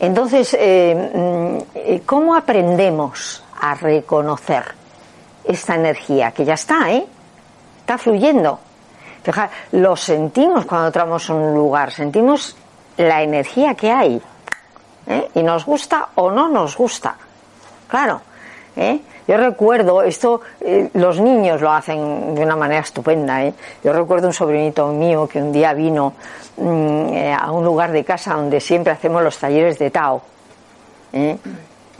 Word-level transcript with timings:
Entonces, 0.00 0.54
eh, 0.58 1.10
mm, 1.14 2.04
¿cómo 2.04 2.34
aprendemos 2.34 3.42
a 3.60 3.74
reconocer 3.74 4.64
esta 5.44 5.76
energía? 5.76 6.32
Que 6.32 6.44
ya 6.44 6.54
está, 6.54 6.92
¿eh? 6.92 7.06
Está 7.80 7.96
fluyendo. 7.96 8.58
Fija, 9.22 9.48
lo 9.72 9.96
sentimos 9.96 10.66
cuando 10.66 10.88
entramos 10.88 11.30
a 11.30 11.34
un 11.34 11.54
lugar, 11.54 11.90
sentimos 11.90 12.54
la 12.98 13.22
energía 13.22 13.74
que 13.74 13.90
hay. 13.90 14.20
¿eh? 15.06 15.30
Y 15.34 15.42
nos 15.42 15.64
gusta 15.64 16.08
o 16.16 16.30
no 16.30 16.48
nos 16.48 16.76
gusta. 16.76 17.16
Claro. 17.88 18.20
¿eh? 18.76 19.00
Yo 19.26 19.36
recuerdo, 19.36 20.02
esto 20.02 20.40
eh, 20.60 20.90
los 20.94 21.20
niños 21.20 21.60
lo 21.60 21.72
hacen 21.72 22.34
de 22.34 22.42
una 22.42 22.56
manera 22.56 22.80
estupenda. 22.80 23.44
¿eh? 23.44 23.54
Yo 23.82 23.92
recuerdo 23.92 24.26
un 24.26 24.34
sobrinito 24.34 24.88
mío 24.88 25.26
que 25.26 25.40
un 25.40 25.52
día 25.52 25.72
vino 25.72 26.14
mm, 26.56 27.12
eh, 27.12 27.32
a 27.32 27.50
un 27.50 27.64
lugar 27.64 27.92
de 27.92 28.04
casa 28.04 28.34
donde 28.34 28.60
siempre 28.60 28.92
hacemos 28.92 29.22
los 29.22 29.38
talleres 29.38 29.78
de 29.78 29.90
Tao. 29.90 30.22
¿eh? 31.12 31.38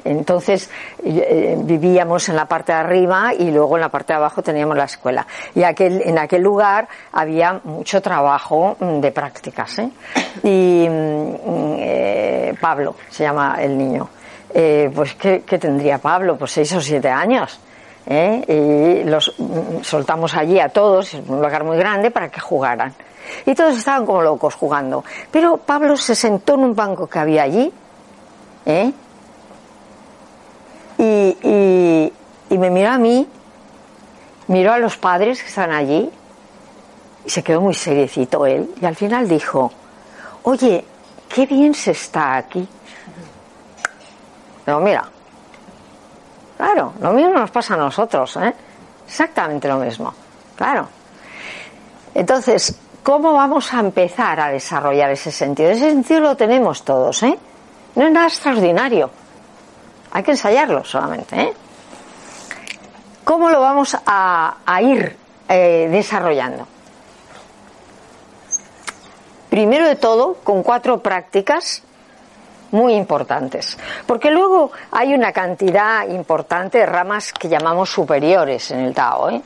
Entonces 0.05 0.71
eh, 1.03 1.57
vivíamos 1.59 2.29
en 2.29 2.37
la 2.37 2.45
parte 2.45 2.73
de 2.73 2.79
arriba 2.79 3.33
y 3.35 3.51
luego 3.51 3.77
en 3.77 3.81
la 3.81 3.89
parte 3.89 4.13
de 4.13 4.19
abajo 4.19 4.43
teníamos 4.43 4.77
la 4.77 4.85
escuela. 4.85 5.27
Y 5.55 5.63
aquel, 5.63 6.03
en 6.05 6.19
aquel 6.19 6.43
lugar 6.43 6.87
había 7.13 7.61
mucho 7.65 8.03
trabajo 8.03 8.77
mm, 8.79 9.01
de 9.01 9.13
prácticas. 9.13 9.79
Y 10.43 10.87
mm, 10.89 11.35
eh, 11.79 12.55
Pablo 12.61 12.97
se 13.09 13.25
llama 13.25 13.57
el 13.61 13.77
niño. 13.79 14.09
Eh, 14.57 14.89
pues 14.95 15.15
¿qué, 15.17 15.41
tendría 15.41 15.99
Pablo? 15.99 16.37
Pues 16.37 16.53
seis 16.53 16.73
o 16.75 16.81
siete 16.81 17.09
años. 17.09 17.59
¿eh? 18.07 19.03
Y 19.03 19.09
los 19.09 19.35
mm, 19.37 19.83
soltamos 19.83 20.35
allí 20.37 20.61
a 20.61 20.69
todos, 20.69 21.15
en 21.15 21.25
un 21.29 21.43
lugar 21.43 21.65
muy 21.65 21.77
grande, 21.77 22.13
para 22.13 22.31
que 22.31 22.41
jugaran. 22.41 22.95
Y 23.47 23.55
todos 23.55 23.77
estaban 23.77 24.07
como 24.07 24.23
locos 24.23 24.55
jugando. 24.55 25.05
Pero 25.33 25.57
Pablo 25.57 25.97
se 25.97 26.15
sentó 26.15 26.55
en 26.55 26.61
un 26.61 26.75
banco 26.77 27.09
que 27.09 27.19
había 27.19 27.43
allí, 27.43 27.73
¿eh? 28.67 28.93
y, 30.99 31.37
y, 31.43 32.13
y 32.51 32.59
me 32.59 32.71
miró 32.71 32.91
a 32.91 32.99
mí, 32.99 33.27
miró 34.49 34.73
a 34.73 34.79
los 34.79 34.97
padres 34.97 35.43
que 35.43 35.49
están 35.49 35.73
allí, 35.73 36.11
y 37.25 37.31
se 37.31 37.43
quedó 37.43 37.61
muy 37.61 37.75
seriecito 37.75 38.47
él, 38.47 38.71
y 38.81 38.85
al 38.85 38.95
final 38.95 39.29
dijo, 39.29 39.73
oye, 40.45 40.85
qué 41.29 41.47
bien 41.47 41.75
se 41.75 41.91
está 41.93 42.37
aquí. 42.37 42.69
Digo, 44.67 44.81
mira, 44.81 45.05
claro, 46.57 46.93
lo 47.01 47.13
mismo 47.13 47.35
nos 47.35 47.51
pasa 47.51 47.75
a 47.75 47.77
nosotros, 47.77 48.37
¿eh? 48.37 48.55
Exactamente 49.07 49.69
lo 49.69 49.77
mismo, 49.79 50.15
claro. 50.57 50.89
Entonces, 52.15 52.79
¿cómo 53.03 53.33
vamos 53.35 53.73
a 53.75 53.81
empezar 53.81 54.41
a 54.41 54.49
desarrollar 54.49 55.11
ese 55.11 55.31
sentido? 55.31 55.71
Ese 55.71 55.91
sentido 55.91 56.21
lo 56.21 56.37
tenemos 56.37 56.85
todos, 56.85 57.23
¿eh? 57.23 57.39
No 57.95 58.07
es 58.07 58.13
nada 58.13 58.27
extraordinario. 58.27 59.11
Hay 60.13 60.23
que 60.23 60.31
ensayarlo 60.31 60.85
solamente, 60.85 61.41
¿eh? 61.41 61.53
¿Cómo 63.25 63.51
lo 63.51 63.61
vamos 63.61 63.97
a, 64.07 64.57
a 64.65 64.83
ir 64.83 65.17
eh, 65.49 65.89
desarrollando? 65.91 66.67
Primero 69.51 69.87
de 69.87 69.97
todo, 69.97 70.35
con 70.43 70.63
cuatro 70.63 71.01
prácticas 71.01 71.83
muy 72.75 72.95
importantes. 72.95 73.79
Porque 74.07 74.31
luego 74.31 74.71
hay 74.91 75.15
una 75.15 75.33
cantidad 75.33 76.07
importante 76.09 76.79
de 76.79 76.87
ramas 76.87 77.33
que 77.33 77.49
llamamos 77.49 77.89
superiores 77.91 78.71
en 78.73 78.81
el 78.81 78.93
Tao. 78.95 79.31
¿eh? 79.31 79.41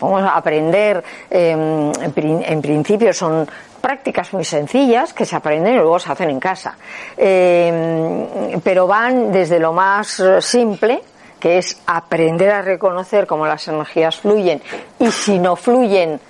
Vamos 0.00 0.22
aprender, 0.24 1.04
eh, 1.30 1.50
en, 1.50 2.12
prin- 2.12 2.42
en 2.44 2.60
principio 2.62 3.12
son 3.12 3.46
prácticas 3.80 4.32
muy 4.32 4.44
sencillas 4.44 5.12
que 5.12 5.24
se 5.24 5.36
aprenden 5.36 5.74
y 5.74 5.76
luego 5.76 5.98
se 5.98 6.10
hacen 6.12 6.30
en 6.30 6.40
casa. 6.40 6.76
Eh, 7.16 8.58
pero 8.64 8.86
van 8.86 9.30
desde 9.30 9.58
lo 9.58 9.72
más 9.72 10.22
simple, 10.40 11.02
que 11.38 11.58
es 11.58 11.80
aprender 11.86 12.50
a 12.50 12.62
reconocer 12.62 13.26
cómo 13.26 13.46
las 13.46 13.66
energías 13.68 14.16
fluyen 14.16 14.60
y 14.98 15.10
si 15.10 15.38
no 15.38 15.56
fluyen, 15.56 16.20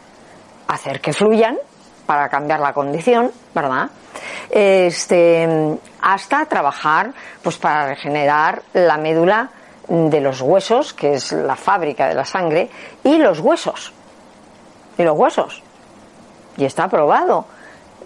hacer 0.68 1.00
que 1.00 1.12
fluyan 1.12 1.56
para 2.06 2.28
cambiar 2.28 2.60
la 2.60 2.72
condición, 2.72 3.30
¿verdad? 3.54 3.88
Este, 4.48 5.78
hasta 6.00 6.46
trabajar 6.46 7.12
pues 7.42 7.58
para 7.58 7.86
regenerar 7.86 8.62
la 8.72 8.96
médula 8.96 9.50
de 9.88 10.20
los 10.20 10.40
huesos, 10.40 10.92
que 10.94 11.14
es 11.14 11.32
la 11.32 11.56
fábrica 11.56 12.08
de 12.08 12.14
la 12.14 12.24
sangre, 12.24 12.70
y 13.02 13.18
los 13.18 13.40
huesos. 13.40 13.92
Y 14.96 15.02
los 15.02 15.18
huesos. 15.18 15.62
Y 16.56 16.64
está 16.64 16.88
probado 16.88 17.46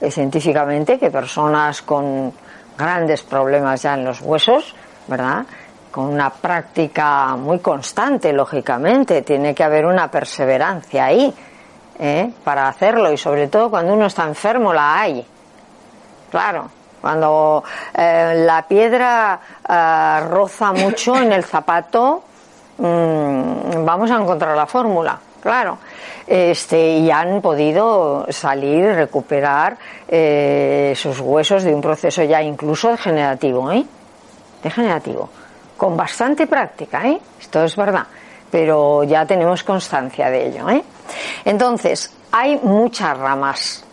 eh, 0.00 0.10
científicamente 0.10 0.98
que 0.98 1.10
personas 1.10 1.82
con 1.82 2.32
grandes 2.76 3.22
problemas 3.22 3.82
ya 3.82 3.94
en 3.94 4.04
los 4.04 4.20
huesos, 4.20 4.74
¿verdad? 5.06 5.44
Con 5.90 6.06
una 6.06 6.30
práctica 6.30 7.36
muy 7.36 7.58
constante, 7.58 8.32
lógicamente, 8.32 9.22
tiene 9.22 9.54
que 9.54 9.62
haber 9.62 9.86
una 9.86 10.10
perseverancia 10.10 11.04
ahí 11.04 11.32
¿eh? 11.98 12.32
para 12.42 12.68
hacerlo 12.68 13.12
y 13.12 13.16
sobre 13.16 13.48
todo 13.48 13.70
cuando 13.70 13.92
uno 13.92 14.06
está 14.06 14.24
enfermo 14.24 14.72
la 14.72 15.00
hay. 15.00 15.26
Claro, 16.34 16.68
cuando 17.00 17.62
eh, 17.96 18.42
la 18.44 18.62
piedra 18.66 19.38
eh, 19.68 20.20
roza 20.28 20.72
mucho 20.72 21.14
en 21.14 21.32
el 21.32 21.44
zapato, 21.44 22.24
mm, 22.76 23.84
vamos 23.84 24.10
a 24.10 24.16
encontrar 24.16 24.56
la 24.56 24.66
fórmula, 24.66 25.16
claro. 25.40 25.78
Este, 26.26 26.96
y 26.96 27.08
han 27.08 27.40
podido 27.40 28.26
salir 28.30 28.86
recuperar 28.86 29.76
eh, 30.08 30.92
sus 30.96 31.20
huesos 31.20 31.62
de 31.62 31.72
un 31.72 31.80
proceso 31.80 32.24
ya 32.24 32.42
incluso 32.42 32.90
degenerativo, 32.90 33.70
¿eh? 33.70 33.86
Degenerativo. 34.60 35.30
Con 35.76 35.96
bastante 35.96 36.48
práctica, 36.48 37.06
¿eh? 37.06 37.20
Esto 37.40 37.62
es 37.62 37.76
verdad. 37.76 38.08
Pero 38.50 39.04
ya 39.04 39.24
tenemos 39.24 39.62
constancia 39.62 40.30
de 40.30 40.48
ello, 40.48 40.68
¿eh? 40.68 40.82
Entonces, 41.44 42.12
hay 42.32 42.58
muchas 42.60 43.16
ramas. 43.16 43.84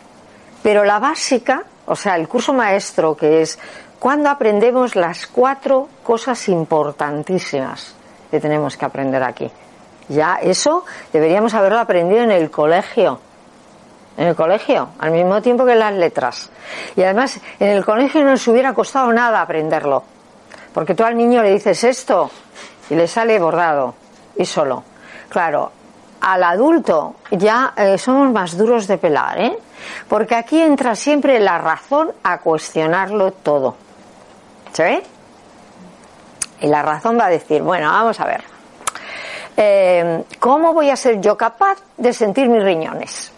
Pero 0.64 0.84
la 0.84 0.98
básica, 0.98 1.66
o 1.92 1.96
sea, 1.98 2.16
el 2.16 2.30
curso 2.30 2.54
maestro, 2.54 3.18
que 3.18 3.42
es 3.42 3.60
cuando 4.00 4.30
aprendemos 4.30 4.96
las 4.96 5.28
cuatro 5.28 5.90
cosas 6.04 6.48
importantísimas 6.48 7.94
que 8.32 8.40
tenemos 8.40 8.78
que 8.78 8.86
aprender 8.86 9.22
aquí. 9.22 9.52
Ya 10.08 10.40
eso 10.42 10.86
deberíamos 11.12 11.54
haberlo 11.54 11.80
aprendido 11.80 12.24
en 12.24 12.32
el 12.32 12.50
colegio. 12.50 13.20
En 14.16 14.28
el 14.30 14.36
colegio, 14.38 14.88
al 15.00 15.12
mismo 15.12 15.42
tiempo 15.42 15.66
que 15.66 15.76
las 15.76 15.94
letras. 15.94 16.50
Y 16.96 17.04
además, 17.04 17.42
en 17.60 17.68
el 17.68 17.84
colegio 17.84 18.24
no 18.24 18.30
nos 18.30 18.48
hubiera 18.48 18.74
costado 18.74 19.12
nada 19.12 19.42
aprenderlo. 19.42 20.02
Porque 20.74 20.96
tú 20.96 21.04
al 21.04 21.18
niño 21.18 21.44
le 21.44 21.52
dices 21.52 21.84
esto 21.84 22.32
y 22.90 22.96
le 22.96 23.06
sale 23.06 23.38
bordado 23.38 23.96
y 24.38 24.46
solo. 24.46 24.82
Claro, 25.28 25.74
al 26.22 26.42
adulto 26.42 27.16
ya 27.32 27.74
eh, 27.76 27.98
somos 27.98 28.32
más 28.32 28.58
duros 28.58 28.88
de 28.88 28.98
pelar, 28.98 29.42
¿eh? 29.42 29.58
Porque 30.08 30.36
aquí 30.36 30.62
entra 30.62 30.96
siempre 30.96 31.40
la 31.40 31.58
razón 31.58 32.12
a 32.24 32.40
cuestionarlo 32.40 33.32
todo. 33.32 33.76
¿Se 34.72 34.84
ve? 34.84 35.04
Y 36.62 36.68
la 36.68 36.82
razón 36.82 37.18
va 37.20 37.26
a 37.26 37.30
decir, 37.30 37.62
bueno, 37.62 37.90
vamos 37.90 38.20
a 38.20 38.26
ver. 38.26 38.44
Eh, 39.58 40.24
¿Cómo 40.40 40.74
voy 40.74 40.90
a 40.90 40.96
ser 40.96 41.20
yo 41.20 41.38
capaz 41.38 41.78
de 41.98 42.14
sentir 42.14 42.48
mis 42.48 42.64
riñones? 42.64 43.32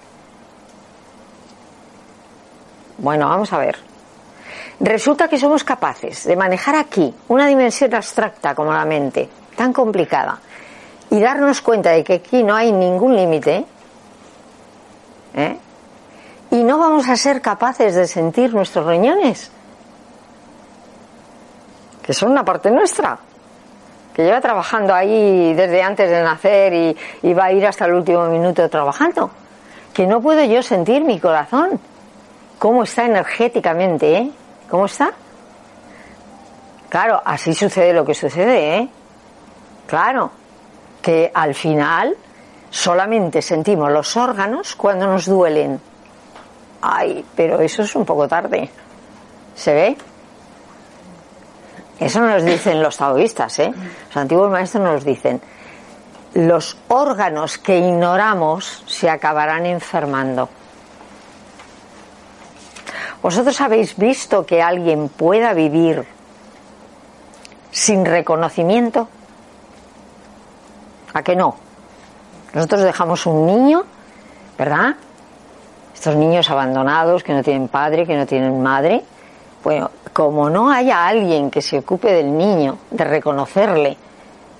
Bueno, 2.97 3.27
vamos 3.27 3.51
a 3.51 3.57
ver. 3.57 3.77
Resulta 4.79 5.27
que 5.27 5.37
somos 5.37 5.63
capaces 5.63 6.25
de 6.25 6.35
manejar 6.35 6.75
aquí 6.75 7.13
una 7.29 7.47
dimensión 7.47 7.93
abstracta 7.95 8.53
como 8.53 8.73
la 8.73 8.85
mente, 8.85 9.29
tan 9.55 9.71
complicada, 9.71 10.39
y 11.09 11.19
darnos 11.19 11.61
cuenta 11.61 11.91
de 11.91 12.03
que 12.03 12.13
aquí 12.13 12.43
no 12.43 12.55
hay 12.55 12.71
ningún 12.71 13.15
límite, 13.15 13.65
¿eh? 15.35 15.57
Y 16.53 16.63
no 16.63 16.77
vamos 16.77 17.09
a 17.09 17.15
ser 17.15 17.41
capaces 17.41 17.95
de 17.95 18.05
sentir 18.07 18.53
nuestros 18.53 18.85
riñones, 18.85 19.49
que 22.03 22.13
son 22.13 22.29
una 22.31 22.45
parte 22.45 22.69
nuestra. 22.69 23.17
que 24.13 24.23
lleva 24.23 24.39
trabajando 24.39 24.93
ahí 24.93 25.55
desde 25.55 25.81
antes 25.81 26.07
de 26.07 26.21
nacer 26.21 26.95
y, 27.23 27.33
va 27.33 27.45
a 27.45 27.51
ir 27.51 27.65
hasta 27.65 27.85
el 27.85 27.95
último 27.95 28.27
minuto 28.27 28.69
trabajando. 28.69 29.31
Que 29.91 30.05
no 30.05 30.21
puedo 30.21 30.43
yo 30.43 30.61
sentir 30.61 31.03
mi 31.03 31.19
corazón. 31.19 31.79
¿Cómo 32.59 32.83
está 32.83 33.05
energéticamente, 33.05 34.15
eh? 34.15 34.31
¿Cómo 34.69 34.85
está? 34.85 35.11
Claro, 36.87 37.19
así 37.25 37.55
sucede 37.55 37.93
lo 37.93 38.05
que 38.05 38.13
sucede, 38.13 38.77
¿eh? 38.77 38.89
Claro, 39.87 40.29
que 41.01 41.31
al 41.33 41.55
final 41.55 42.15
solamente 42.69 43.41
sentimos 43.41 43.91
los 43.91 44.15
órganos 44.15 44.75
cuando 44.75 45.07
nos 45.07 45.25
duelen. 45.25 45.81
Ay, 46.85 47.23
pero 47.33 47.61
eso 47.61 47.83
es 47.83 47.95
un 47.95 48.03
poco 48.03 48.27
tarde. 48.27 48.69
¿Se 49.55 49.73
ve? 49.73 49.97
Eso 51.97 52.19
nos 52.19 52.43
dicen 52.43 52.83
los 52.83 52.97
taoístas, 52.97 53.57
¿eh? 53.59 53.73
Los 54.07 54.17
antiguos 54.17 54.51
maestros 54.51 54.83
nos 54.83 55.05
dicen, 55.05 55.41
los 56.33 56.77
órganos 56.89 57.57
que 57.57 57.77
ignoramos 57.77 58.83
se 58.85 59.09
acabarán 59.09 59.65
enfermando. 59.65 60.49
¿Vosotros 63.21 63.61
habéis 63.61 63.95
visto 63.95 64.45
que 64.45 64.61
alguien 64.61 65.07
pueda 65.07 65.53
vivir 65.53 66.05
sin 67.71 68.05
reconocimiento? 68.05 69.07
¿A 71.13 71.23
qué 71.23 71.33
no? 71.33 71.55
Nosotros 72.53 72.81
dejamos 72.81 73.25
un 73.25 73.45
niño, 73.45 73.85
¿verdad? 74.57 74.97
Estos 75.93 76.15
niños 76.15 76.49
abandonados 76.49 77.23
que 77.23 77.33
no 77.33 77.43
tienen 77.43 77.67
padre, 77.67 78.05
que 78.05 78.17
no 78.17 78.25
tienen 78.25 78.61
madre. 78.61 79.03
Bueno, 79.63 79.91
como 80.11 80.49
no 80.49 80.71
haya 80.71 81.05
alguien 81.07 81.49
que 81.49 81.61
se 81.61 81.79
ocupe 81.79 82.11
del 82.11 82.35
niño, 82.37 82.77
de 82.91 83.03
reconocerle 83.03 83.97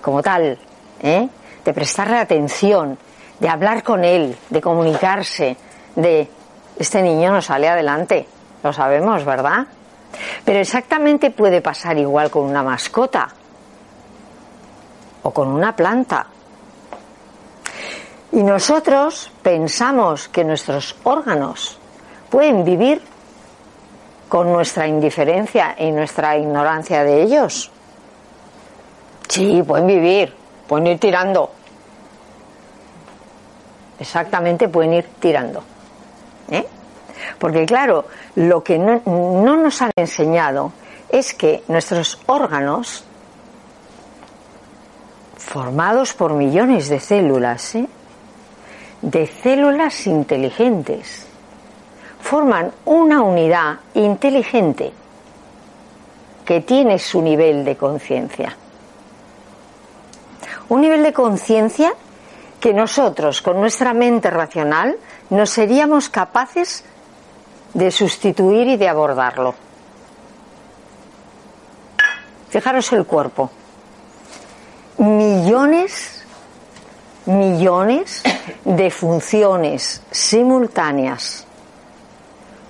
como 0.01 0.21
tal, 0.21 0.57
¿eh? 1.01 1.27
de 1.63 1.73
prestarle 1.73 2.17
atención, 2.17 2.97
de 3.39 3.49
hablar 3.49 3.83
con 3.83 4.03
él, 4.03 4.37
de 4.49 4.61
comunicarse, 4.61 5.57
de 5.95 6.29
este 6.77 7.01
niño 7.01 7.31
no 7.31 7.41
sale 7.41 7.67
adelante, 7.69 8.27
lo 8.63 8.73
sabemos, 8.73 9.23
¿verdad? 9.25 9.67
Pero 10.45 10.59
exactamente 10.59 11.31
puede 11.31 11.61
pasar 11.61 11.97
igual 11.97 12.29
con 12.29 12.43
una 12.43 12.63
mascota 12.63 13.27
o 15.23 15.31
con 15.31 15.47
una 15.47 15.75
planta. 15.75 16.27
Y 18.33 18.41
nosotros 18.41 19.31
pensamos 19.43 20.27
que 20.27 20.43
nuestros 20.43 20.95
órganos 21.03 21.77
pueden 22.31 22.65
vivir 22.65 22.99
con 24.27 24.51
nuestra 24.51 24.87
indiferencia 24.87 25.75
y 25.77 25.91
nuestra 25.91 26.35
ignorancia 26.35 27.03
de 27.03 27.21
ellos. 27.21 27.69
Sí, 29.29 29.61
pueden 29.61 29.85
vivir, 29.85 30.33
pueden 30.67 30.87
ir 30.87 30.99
tirando. 30.99 31.51
Exactamente, 33.99 34.67
pueden 34.67 34.93
ir 34.93 35.09
tirando. 35.19 35.63
¿Eh? 36.49 36.65
Porque 37.37 37.67
claro, 37.67 38.05
lo 38.37 38.63
que 38.63 38.79
no, 38.79 38.99
no, 39.05 39.57
nos 39.57 39.79
han 39.83 39.91
enseñado 39.95 40.71
es 41.07 41.35
que 41.35 41.63
nuestros 41.67 42.19
órganos, 42.25 43.03
formados 45.37 46.15
por 46.15 46.33
millones 46.33 46.89
de 46.89 46.99
células, 46.99 47.75
¿eh? 47.75 47.87
De 49.03 49.27
células 49.27 50.07
inteligentes, 50.07 51.27
forman 52.21 52.71
una 52.85 53.21
unidad 53.21 53.79
inteligente 53.93 54.93
que 56.45 56.61
tiene 56.61 56.97
su 56.97 57.21
nivel 57.21 57.65
de 57.65 57.75
conciencia. 57.75 58.55
Un 60.69 60.81
nivel 60.81 61.03
de 61.03 61.11
conciencia 61.11 61.93
que 62.61 62.73
nosotros, 62.73 63.41
con 63.41 63.59
nuestra 63.59 63.93
mente 63.93 64.29
racional, 64.29 64.95
no 65.29 65.45
seríamos 65.45 66.07
capaces 66.07 66.85
de 67.73 67.91
sustituir 67.91 68.67
y 68.67 68.77
de 68.77 68.87
abordarlo. 68.87 69.53
Fijaros 72.49 72.93
el 72.93 73.05
cuerpo. 73.05 73.51
Millones, 74.97 76.22
millones 77.25 78.23
de 78.65 78.91
funciones 78.91 80.01
simultáneas, 80.11 81.45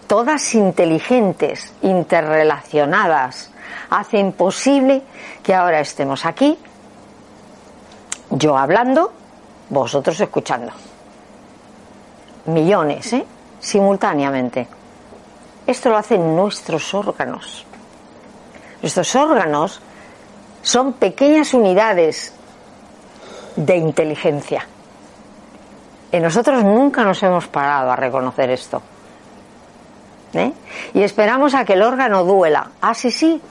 todas 0.07 0.53
inteligentes, 0.55 1.73
interrelacionadas, 1.81 3.51
hacen 3.89 4.31
posible 4.33 5.01
que 5.41 5.53
ahora 5.53 5.79
estemos 5.79 6.25
aquí, 6.25 6.57
yo 8.29 8.57
hablando, 8.57 9.11
vosotros 9.69 10.19
escuchando. 10.19 10.71
Millones, 12.45 13.13
¿eh? 13.13 13.25
Simultáneamente. 13.59 14.67
Esto 15.65 15.89
lo 15.89 15.97
hacen 15.97 16.35
nuestros 16.35 16.93
órganos. 16.93 17.65
Nuestros 18.81 19.15
órganos 19.15 19.81
son 20.61 20.93
pequeñas 20.93 21.53
unidades 21.53 22.33
de 23.55 23.77
inteligencia. 23.77 24.67
Y 26.11 26.19
nosotros 26.19 26.63
nunca 26.63 27.03
nos 27.03 27.21
hemos 27.23 27.47
parado 27.47 27.91
a 27.91 27.95
reconocer 27.95 28.49
esto. 28.51 28.81
¿Eh? 30.33 30.51
Y 30.93 31.01
esperamos 31.01 31.53
a 31.53 31.65
que 31.65 31.73
el 31.73 31.81
órgano 31.81 32.23
duela. 32.23 32.71
Ah, 32.81 32.93
sí, 32.93 33.11
sí. 33.11 33.41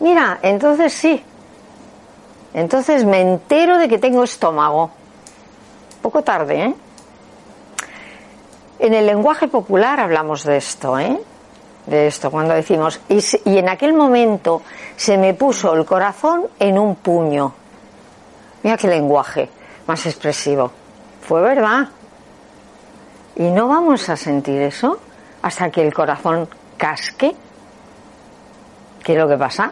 Mira, 0.00 0.38
entonces 0.42 0.92
sí. 0.92 1.22
Entonces 2.54 3.04
me 3.04 3.20
entero 3.20 3.78
de 3.78 3.88
que 3.88 3.98
tengo 3.98 4.24
estómago. 4.24 4.90
Poco 6.02 6.22
tarde, 6.22 6.64
¿eh? 6.64 6.74
En 8.78 8.94
el 8.94 9.06
lenguaje 9.06 9.48
popular 9.48 9.98
hablamos 10.00 10.44
de 10.44 10.58
esto, 10.58 10.98
¿eh? 10.98 11.18
De 11.86 12.08
esto, 12.08 12.30
cuando 12.30 12.54
decimos, 12.54 13.00
y, 13.08 13.18
y 13.44 13.58
en 13.58 13.68
aquel 13.68 13.94
momento 13.94 14.62
se 14.96 15.16
me 15.16 15.34
puso 15.34 15.72
el 15.74 15.84
corazón 15.84 16.46
en 16.58 16.78
un 16.78 16.96
puño. 16.96 17.52
Mira 18.66 18.76
qué 18.76 18.88
lenguaje 18.88 19.48
más 19.86 20.04
expresivo. 20.06 20.72
Fue 21.22 21.40
verdad. 21.40 21.86
Y 23.36 23.44
no 23.44 23.68
vamos 23.68 24.08
a 24.08 24.16
sentir 24.16 24.60
eso 24.60 24.98
hasta 25.40 25.70
que 25.70 25.86
el 25.86 25.94
corazón 25.94 26.48
casque. 26.76 27.36
¿Qué 29.04 29.12
es 29.12 29.18
lo 29.20 29.28
que 29.28 29.36
pasa? 29.36 29.70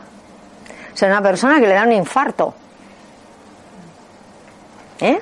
O 0.93 0.97
sea, 0.97 1.09
una 1.09 1.21
persona 1.21 1.59
que 1.59 1.67
le 1.67 1.75
da 1.75 1.83
un 1.83 1.91
infarto. 1.91 2.55
¿Eh? 5.01 5.21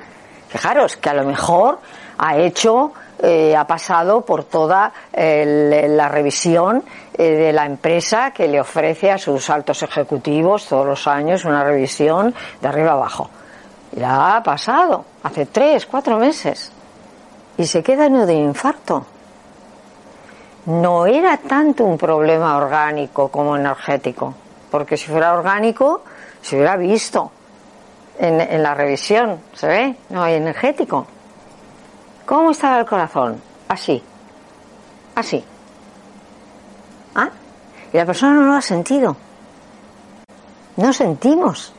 Fijaros 0.49 0.97
que 0.97 1.09
a 1.09 1.15
lo 1.15 1.23
mejor 1.23 1.79
ha 2.19 2.37
hecho, 2.37 2.93
eh, 3.23 3.55
ha 3.55 3.65
pasado 3.65 4.21
por 4.21 4.43
toda 4.43 4.93
la 5.11 6.09
revisión 6.09 6.83
eh, 7.17 7.23
de 7.23 7.51
la 7.51 7.65
empresa 7.65 8.29
que 8.29 8.47
le 8.47 8.61
ofrece 8.61 9.09
a 9.09 9.17
sus 9.17 9.49
altos 9.49 9.81
ejecutivos 9.81 10.67
todos 10.67 10.85
los 10.85 11.07
años 11.07 11.43
una 11.43 11.63
revisión 11.63 12.35
de 12.61 12.67
arriba 12.67 12.91
abajo. 12.91 13.31
Y 13.95 13.99
la 13.99 14.37
ha 14.37 14.43
pasado 14.43 15.05
hace 15.23 15.45
tres, 15.45 15.85
cuatro 15.85 16.17
meses. 16.17 16.71
Y 17.57 17.65
se 17.65 17.83
queda 17.83 18.07
en 18.07 18.25
de 18.25 18.33
infarto. 18.33 19.05
No 20.65 21.05
era 21.05 21.37
tanto 21.37 21.83
un 21.83 21.97
problema 21.97 22.57
orgánico 22.57 23.27
como 23.27 23.55
energético. 23.55 24.33
Porque 24.71 24.97
si 24.97 25.11
fuera 25.11 25.33
orgánico, 25.33 26.03
se 26.41 26.55
hubiera 26.55 26.75
visto 26.77 27.31
en, 28.17 28.41
en 28.41 28.63
la 28.63 28.73
revisión. 28.73 29.39
¿Se 29.53 29.67
ve? 29.67 29.95
No 30.09 30.23
hay 30.23 30.35
energético. 30.35 31.05
¿Cómo 32.25 32.51
estaba 32.51 32.79
el 32.79 32.85
corazón? 32.85 33.39
Así. 33.67 34.01
Así. 35.13 35.43
¿Ah? 37.13 37.29
Y 37.91 37.97
la 37.97 38.05
persona 38.05 38.33
no 38.33 38.47
lo 38.47 38.53
ha 38.53 38.61
sentido. 38.61 39.15
No 40.77 40.91
sentimos 40.91 41.73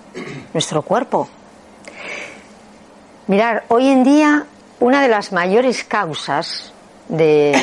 nuestro 0.52 0.82
cuerpo. 0.82 1.28
Mirar, 3.26 3.64
hoy 3.68 3.88
en 3.88 4.04
día 4.04 4.44
una 4.80 5.00
de 5.00 5.08
las 5.08 5.32
mayores 5.32 5.82
causas 5.84 6.74
de, 7.08 7.58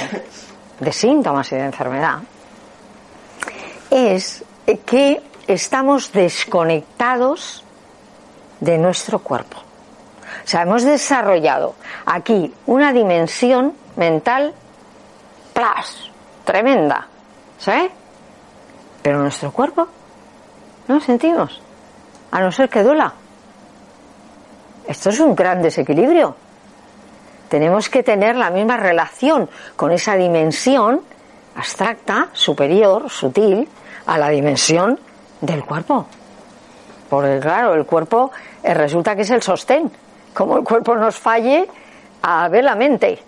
síntomas 0.91 1.51
y 1.51 1.55
de 1.55 1.65
enfermedad 1.65 2.19
es 3.91 4.43
que 4.87 5.21
estamos 5.45 6.11
desconectados 6.13 7.63
de 8.59 8.79
nuestro 8.79 9.19
cuerpo. 9.19 9.57
O 9.57 10.47
sea, 10.47 10.63
hemos 10.63 10.83
desarrollado 10.83 11.75
aquí 12.07 12.51
una 12.65 12.91
dimensión 12.91 13.75
mental 13.97 14.55
plas, 15.53 16.09
tremenda, 16.43 17.07
¿sabes? 17.59 17.91
Pero 19.03 19.19
nuestro 19.19 19.51
cuerpo 19.51 19.87
no 20.87 20.95
lo 20.95 21.01
sentimos, 21.01 21.61
a 22.31 22.39
no 22.39 22.51
ser 22.51 22.67
que 22.67 22.81
duela. 22.81 23.13
Esto 24.87 25.09
es 25.09 25.19
un 25.19 25.35
gran 25.35 25.61
desequilibrio. 25.61 26.35
Tenemos 27.49 27.89
que 27.89 28.03
tener 28.03 28.35
la 28.35 28.49
misma 28.49 28.77
relación 28.77 29.49
con 29.75 29.91
esa 29.91 30.15
dimensión 30.15 31.01
abstracta, 31.55 32.29
superior, 32.33 33.09
sutil, 33.09 33.67
a 34.05 34.17
la 34.17 34.29
dimensión 34.29 34.99
del 35.41 35.63
cuerpo. 35.65 36.07
Porque 37.09 37.39
claro, 37.39 37.73
el 37.73 37.85
cuerpo 37.85 38.31
eh, 38.63 38.73
resulta 38.73 39.15
que 39.15 39.23
es 39.23 39.29
el 39.31 39.41
sostén. 39.41 39.91
Como 40.33 40.57
el 40.57 40.63
cuerpo 40.63 40.95
nos 40.95 41.17
falle, 41.17 41.67
a 42.21 42.47
ver 42.47 42.63
la 42.63 42.75
mente. 42.75 43.19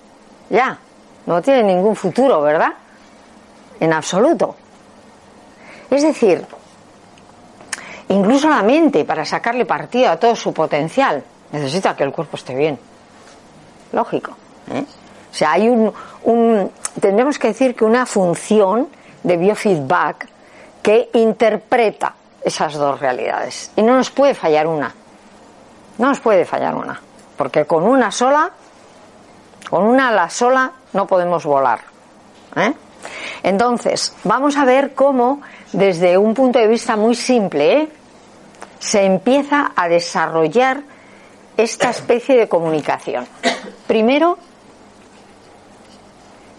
Ya, 0.50 0.78
no 1.26 1.42
tiene 1.42 1.64
ningún 1.64 1.96
futuro, 1.96 2.42
¿verdad? 2.42 2.74
En 3.80 3.92
absoluto. 3.92 4.56
Es 5.90 6.02
decir, 6.02 6.46
incluso 8.08 8.50
la 8.50 8.64
mente, 8.64 9.04
para 9.04 9.26
sacarle 9.26 9.66
partido 9.66 10.12
a 10.12 10.18
todo 10.18 10.36
su 10.36 10.54
potencial, 10.54 11.24
necesita 11.54 11.96
que 11.96 12.04
el 12.04 12.12
cuerpo 12.12 12.36
esté 12.36 12.56
bien. 12.56 12.78
Lógico. 13.92 14.36
¿eh? 14.72 14.84
O 15.32 15.34
sea, 15.34 15.54
hay 15.54 15.70
un, 15.70 15.94
un, 16.24 16.72
tendremos 17.00 17.40
que 17.40 17.50
decir 17.50 17.76
que 17.76 17.86
una 17.86 18.06
función 18.06 18.90
de 19.24 19.38
biofeedback 19.38 20.28
que 20.82 21.10
interpreta 21.14 22.14
esas 22.44 22.74
dos 22.74 23.00
realidades. 23.00 23.72
Y 23.76 23.84
no 23.84 23.96
nos 23.96 24.10
puede 24.12 24.34
fallar 24.34 24.68
una. 24.68 24.94
No 25.98 26.08
nos 26.08 26.20
puede 26.20 26.44
fallar 26.44 26.76
una. 26.76 27.00
Porque 27.38 27.66
con 27.66 27.84
una 27.84 28.12
sola, 28.12 28.52
con 29.70 29.84
una 29.84 30.10
ala 30.10 30.30
sola, 30.30 30.72
no 30.92 31.08
podemos 31.08 31.46
volar. 31.46 31.80
¿eh? 32.56 32.74
Entonces, 33.44 34.14
vamos 34.24 34.58
a 34.58 34.66
ver 34.66 34.94
cómo, 34.94 35.42
desde 35.72 36.18
un 36.18 36.34
punto 36.34 36.60
de 36.60 36.68
vista 36.68 36.96
muy 36.96 37.16
simple, 37.16 37.82
¿eh? 37.82 37.90
se 38.80 39.06
empieza 39.06 39.72
a 39.76 39.88
desarrollar 39.88 40.82
esta 41.58 41.90
especie 41.90 42.38
de 42.38 42.48
comunicación. 42.48 43.28
Primero, 43.88 44.38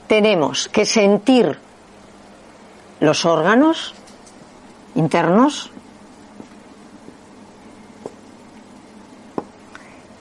tenemos 0.07 0.69
que 0.69 0.85
sentir 0.85 1.59
los 3.01 3.25
órganos 3.25 3.95
internos 4.95 5.71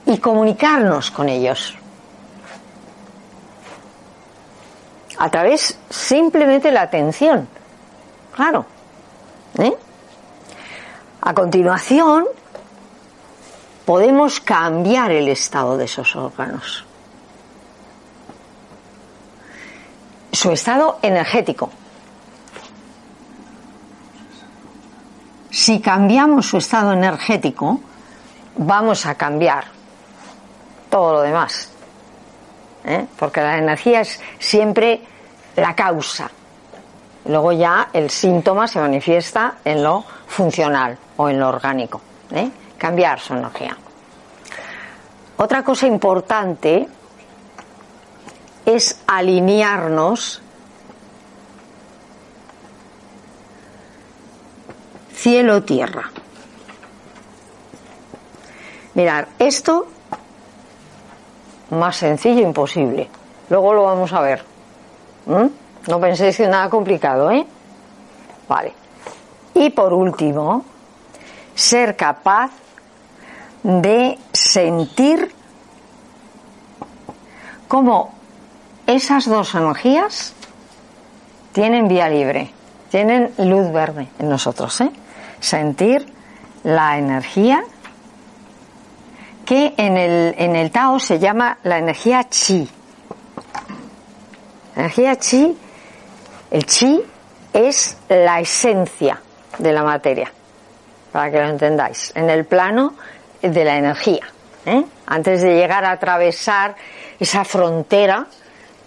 y 0.06 0.18
comunicarnos 0.18 1.10
con 1.10 1.28
ellos. 1.28 1.76
A 5.18 5.30
través 5.30 5.78
simplemente 5.88 6.72
la 6.72 6.82
atención. 6.82 7.48
Claro. 8.34 8.66
¿Eh? 9.58 9.72
A 11.20 11.32
continuación, 11.32 12.26
podemos 13.84 14.40
cambiar 14.40 15.10
el 15.10 15.28
estado 15.28 15.76
de 15.76 15.84
esos 15.84 16.16
órganos. 16.16 16.84
Su 20.32 20.50
estado 20.50 20.98
energético. 21.02 21.70
Si 25.50 25.80
cambiamos 25.80 26.48
su 26.48 26.58
estado 26.58 26.92
energético, 26.92 27.80
vamos 28.56 29.06
a 29.06 29.14
cambiar 29.14 29.64
todo 30.90 31.14
lo 31.14 31.20
demás. 31.22 31.70
¿eh? 32.84 33.06
Porque 33.18 33.40
la 33.40 33.58
energía 33.58 34.00
es 34.00 34.20
siempre 34.38 35.02
la 35.56 35.74
causa. 35.74 36.30
Luego 37.26 37.52
ya 37.52 37.88
el 37.92 38.10
síntoma 38.10 38.66
se 38.66 38.80
manifiesta 38.80 39.54
en 39.64 39.82
lo 39.82 40.04
funcional 40.26 40.98
o 41.16 41.28
en 41.28 41.38
lo 41.38 41.48
orgánico. 41.48 42.00
¿eh? 42.32 42.50
Cambiar 42.84 43.18
su 43.18 43.32
energía. 43.32 43.74
Otra 45.38 45.64
cosa 45.64 45.86
importante 45.86 46.86
es 48.66 49.00
alinearnos 49.06 50.42
cielo-tierra. 55.14 56.10
Mirar, 58.92 59.28
esto 59.38 59.86
más 61.70 61.96
sencillo 61.96 62.42
imposible. 62.42 63.08
Luego 63.48 63.72
lo 63.72 63.84
vamos 63.84 64.12
a 64.12 64.20
ver. 64.20 64.44
¿Mm? 65.24 65.46
No 65.88 66.00
penséis 66.00 66.36
que 66.36 66.48
nada 66.48 66.68
complicado, 66.68 67.30
¿eh? 67.30 67.46
Vale. 68.46 68.74
Y 69.54 69.70
por 69.70 69.94
último, 69.94 70.66
ser 71.54 71.96
capaz 71.96 72.50
de 73.64 74.18
sentir 74.32 75.32
cómo 77.66 78.14
esas 78.86 79.24
dos 79.24 79.54
energías 79.54 80.34
tienen 81.52 81.88
vía 81.88 82.08
libre, 82.08 82.50
tienen 82.90 83.32
luz 83.38 83.72
verde 83.72 84.08
en 84.18 84.28
nosotros, 84.28 84.80
¿eh? 84.82 84.90
Sentir 85.40 86.06
la 86.62 86.98
energía 86.98 87.64
que 89.46 89.74
en 89.76 89.96
el, 89.96 90.34
en 90.38 90.56
el 90.56 90.70
Tao 90.70 90.98
se 90.98 91.18
llama 91.18 91.58
la 91.64 91.78
energía 91.78 92.28
chi. 92.28 92.68
La 94.76 94.82
energía 94.82 95.16
chi, 95.16 95.56
el 96.50 96.66
chi 96.66 97.02
es 97.52 97.96
la 98.08 98.40
esencia 98.40 99.20
de 99.58 99.72
la 99.72 99.82
materia, 99.82 100.30
para 101.12 101.30
que 101.30 101.40
lo 101.40 101.48
entendáis, 101.48 102.12
en 102.14 102.28
el 102.28 102.44
plano 102.44 102.94
de 103.52 103.64
la 103.64 103.76
energía. 103.76 104.26
¿eh? 104.66 104.84
Antes 105.06 105.42
de 105.42 105.54
llegar 105.54 105.84
a 105.84 105.92
atravesar 105.92 106.74
esa 107.18 107.44
frontera 107.44 108.26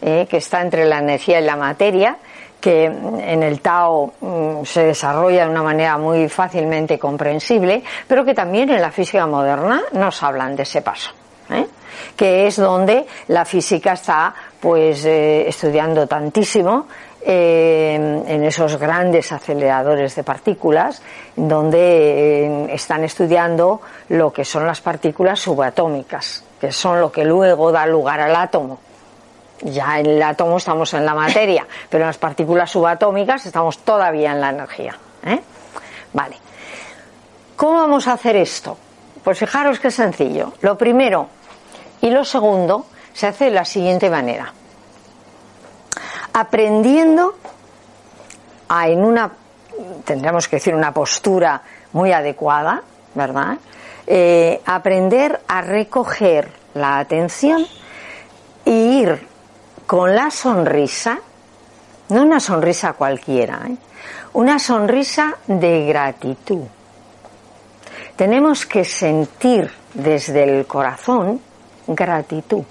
eh, 0.02 0.28
que 0.30 0.38
está 0.38 0.62
entre 0.62 0.86
la 0.86 1.00
energía 1.00 1.40
y 1.40 1.44
la 1.44 1.56
materia, 1.56 2.18
que 2.60 2.86
en 2.86 3.44
el 3.44 3.62
Tao 3.62 4.14
mm, 4.20 4.64
se 4.66 4.86
desarrolla 4.86 5.46
de 5.46 5.52
una 5.52 5.64
manera 5.64 5.98
muy 5.98 6.28
fácilmente 6.28 6.98
comprensible, 6.98 7.84
pero 8.08 8.26
que 8.26 8.34
también 8.34 8.70
en 8.70 8.82
la 8.82 8.92
física 8.92 9.26
moderna 9.28 9.82
nos 9.94 10.22
hablan 10.24 10.56
de 10.56 10.64
ese 10.64 10.82
paso. 10.82 11.12
¿eh? 11.50 11.66
que 12.16 12.48
es 12.48 12.58
donde 12.58 13.06
la 13.30 13.46
física 13.46 13.94
está 13.94 14.34
pues 14.60 15.06
estudiando 15.06 16.06
tantísimo 16.08 16.88
en 17.30 18.44
esos 18.46 18.78
grandes 18.78 19.32
aceleradores 19.32 20.16
de 20.16 20.24
partículas 20.24 21.02
donde 21.36 22.74
están 22.74 23.04
estudiando 23.04 23.82
lo 24.10 24.32
que 24.32 24.46
son 24.46 24.66
las 24.66 24.80
partículas 24.80 25.40
subatómicas 25.40 26.44
que 26.62 26.72
son 26.72 27.02
lo 27.02 27.12
que 27.12 27.26
luego 27.26 27.72
da 27.72 27.86
lugar 27.86 28.22
al 28.22 28.36
átomo 28.36 28.80
ya 29.62 30.00
en 30.00 30.06
el 30.06 30.24
átomo 30.24 30.58
estamos 30.58 30.94
en 30.94 31.06
la 31.06 31.14
materia, 31.14 31.66
pero 31.90 32.04
en 32.04 32.08
las 32.08 32.18
partículas 32.18 32.70
subatómicas 32.70 33.46
estamos 33.46 33.80
todavía 33.80 34.32
en 34.32 34.42
la 34.42 34.50
energía. 34.50 34.96
¿eh? 35.26 35.40
Vale. 36.14 36.38
¿Cómo 37.56 37.80
vamos 37.80 38.08
a 38.08 38.14
hacer 38.14 38.36
esto? 38.36 38.78
Pues 39.24 39.40
fijaros 39.40 39.80
que 39.80 39.88
es 39.88 39.96
sencillo. 39.96 40.54
Lo 40.62 40.78
primero 40.78 41.28
y 42.02 42.10
lo 42.10 42.24
segundo 42.24 42.86
se 43.14 43.28
hace 43.28 43.46
de 43.46 43.52
la 43.52 43.66
siguiente 43.66 44.10
manera. 44.10 44.54
Aprendiendo 46.34 47.36
a 48.70 48.88
en 48.88 49.04
una, 49.04 49.32
tendríamos 50.06 50.48
que 50.48 50.58
decir, 50.58 50.76
una 50.76 50.94
postura 50.94 51.62
muy 51.94 52.12
adecuada, 52.12 52.82
¿verdad? 53.16 53.58
Eh, 54.06 54.62
aprender 54.66 55.42
a 55.48 55.62
recoger 55.62 56.52
la 56.74 57.00
atención 57.00 57.66
e 58.66 58.72
ir 58.72 59.28
con 59.86 60.16
la 60.16 60.30
sonrisa, 60.32 61.20
no 62.10 62.22
una 62.22 62.40
sonrisa 62.40 62.94
cualquiera, 62.94 63.62
¿eh? 63.68 63.78
una 64.34 64.60
sonrisa 64.60 65.36
de 65.48 65.86
gratitud. 65.86 66.64
Tenemos 68.16 68.66
que 68.66 68.84
sentir 68.84 69.72
desde 69.94 70.44
el 70.44 70.66
corazón 70.66 71.42
gratitud. 71.88 72.64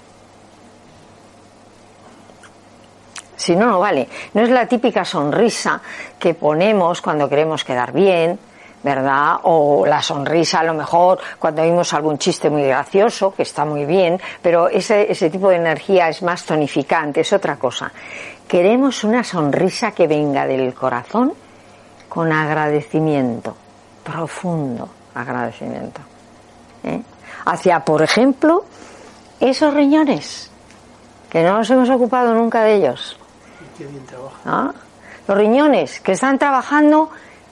Si 3.47 3.55
no, 3.55 3.65
no 3.65 3.79
vale. 3.79 4.09
No 4.33 4.41
es 4.41 4.49
la 4.49 4.65
típica 4.65 5.05
sonrisa 5.05 5.79
que 6.19 6.33
ponemos 6.33 7.01
cuando 7.01 7.29
queremos 7.29 7.63
quedar 7.63 7.93
bien, 7.93 8.37
¿verdad? 8.83 9.37
O 9.43 9.85
la 9.85 10.01
sonrisa 10.01 10.59
a 10.59 10.63
lo 10.65 10.73
mejor 10.73 11.17
cuando 11.39 11.63
vimos 11.63 11.93
algún 11.93 12.17
chiste 12.17 12.49
muy 12.49 12.63
gracioso, 12.63 13.33
que 13.33 13.43
está 13.43 13.63
muy 13.63 13.85
bien, 13.85 14.19
pero 14.41 14.67
ese, 14.67 15.29
tipo 15.29 15.47
de 15.47 15.55
energía 15.55 16.09
es 16.09 16.21
más 16.23 16.43
tonificante, 16.43 17.21
es 17.21 17.31
otra 17.31 17.55
cosa. 17.55 17.89
Queremos 18.49 19.05
una 19.05 19.23
sonrisa 19.23 19.91
que 19.91 20.07
venga 20.07 20.45
del 20.45 20.73
corazón 20.73 21.31
con 22.09 22.29
agradecimiento, 22.33 23.55
profundo 24.03 24.89
agradecimiento. 25.15 26.01
¿eh? 26.83 27.01
Hacia, 27.45 27.79
por 27.79 28.01
ejemplo, 28.01 28.65
esos 29.39 29.73
riñones, 29.73 30.51
que 31.29 31.43
no 31.43 31.59
nos 31.59 31.69
hemos 31.69 31.89
ocupado 31.89 32.33
nunca 32.33 32.63
de 32.63 32.75
ellos. 32.75 33.17
¿Ah? 34.45 34.73
Los 35.27 35.37
riñones 35.37 35.99
que 35.99 36.13
están 36.13 36.39
trabajando 36.39 37.09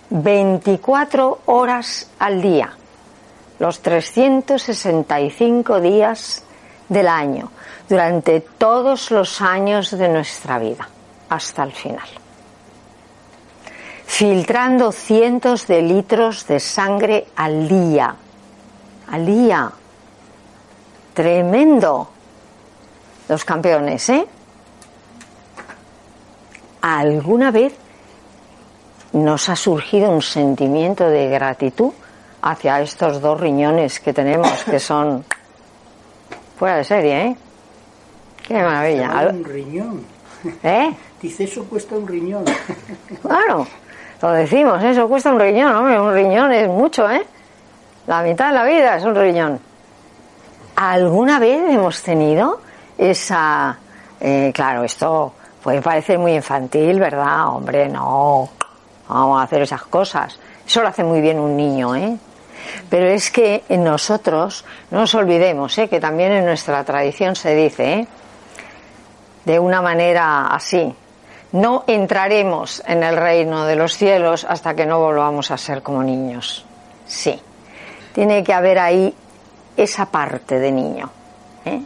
24 0.10 1.42
horas 1.46 2.10
al 2.20 2.42
día, 2.42 2.72
los 3.60 3.82
365 3.82 5.82
días 5.82 6.44
del 6.88 7.08
año, 7.08 7.52
durante 7.90 8.40
todos 8.40 9.12
los 9.12 9.42
años 9.42 9.92
de 9.92 10.10
nuestra 10.10 10.60
vida, 10.60 10.88
hasta 11.30 11.64
el 11.64 11.72
final. 11.72 12.08
filtrando 14.08 14.92
cientos 14.92 15.68
de 15.68 15.82
litros 15.82 16.48
de 16.48 16.60
sangre 16.60 17.28
al 17.36 17.68
día. 17.68 18.16
Al 19.08 19.26
día. 19.26 19.72
Tremendo. 21.14 22.08
Los 23.28 23.44
campeones, 23.44 24.08
¿eh? 24.10 24.26
¿Alguna 26.86 27.50
vez 27.50 27.74
nos 29.14 29.50
ha 29.50 29.56
surgido 29.56 30.12
un 30.12 30.22
sentimiento 30.22 31.10
de 31.10 31.30
gratitud 31.30 31.92
hacia 32.44 32.80
estos 32.80 33.20
dos 33.22 33.42
riñones 33.42 34.00
que 34.00 34.14
tenemos, 34.14 34.64
que 34.66 34.80
son 34.80 35.26
fuera 36.60 36.78
de 36.78 36.84
serie, 36.84 37.22
¿eh? 37.26 37.36
Qué 38.48 38.62
maravilla. 38.62 39.30
Un 39.32 39.44
riñón. 39.44 40.06
¿Eh? 40.62 40.96
Dice, 41.20 41.46
eso 41.46 41.64
cuesta 41.64 41.96
un 41.96 42.08
riñón. 42.08 42.46
Claro, 43.20 43.66
lo 44.22 44.32
decimos, 44.34 44.84
eso 44.84 45.08
cuesta 45.08 45.32
un 45.32 45.40
riñón, 45.40 45.76
hombre, 45.76 46.00
un 46.00 46.14
riñón 46.14 46.54
es 46.54 46.68
mucho, 46.68 47.10
¿eh? 47.10 47.26
La 48.06 48.22
mitad 48.22 48.50
de 48.50 48.54
la 48.54 48.64
vida 48.64 48.98
es 48.98 49.04
un 49.04 49.16
riñón. 49.16 49.60
¿Alguna 50.76 51.40
vez 51.40 51.68
hemos 51.68 52.00
tenido 52.04 52.62
esa... 52.96 53.76
Eh, 54.20 54.52
claro, 54.54 54.84
esto 54.84 55.34
puede 55.66 55.82
parecer 55.82 56.20
muy 56.20 56.36
infantil, 56.36 57.00
¿verdad? 57.00 57.48
Hombre, 57.48 57.90
no, 57.90 58.48
vamos 59.10 59.42
a 59.42 59.46
hacer 59.46 59.64
esas 59.64 59.82
cosas. 59.82 60.40
Eso 60.64 60.84
lo 60.84 60.90
hace 60.90 61.04
muy 61.04 61.22
bien 61.22 61.40
un 61.40 61.58
niño, 61.58 61.96
¿eh? 61.96 62.16
Pero 62.88 63.08
es 63.08 63.32
que 63.32 63.64
nosotros, 63.70 64.64
no 64.92 65.00
nos 65.00 65.16
olvidemos, 65.16 65.76
¿eh? 65.80 65.90
que 65.90 66.00
también 66.00 66.34
en 66.34 66.46
nuestra 66.46 66.84
tradición 66.84 67.36
se 67.36 67.56
dice, 67.56 67.94
¿eh? 67.94 68.08
de 69.46 69.58
una 69.58 69.82
manera 69.82 70.50
así, 70.54 70.94
no 71.54 71.84
entraremos 71.88 72.84
en 72.86 73.02
el 73.02 73.18
reino 73.18 73.66
de 73.66 73.76
los 73.76 73.98
cielos 73.98 74.46
hasta 74.48 74.76
que 74.76 74.86
no 74.86 75.00
volvamos 75.00 75.50
a 75.50 75.58
ser 75.58 75.82
como 75.82 76.04
niños. 76.04 76.64
Sí, 77.08 77.42
tiene 78.14 78.44
que 78.44 78.54
haber 78.54 78.78
ahí 78.78 79.16
esa 79.76 80.06
parte 80.06 80.60
de 80.60 80.72
niño. 80.72 81.10
¿eh? 81.66 81.82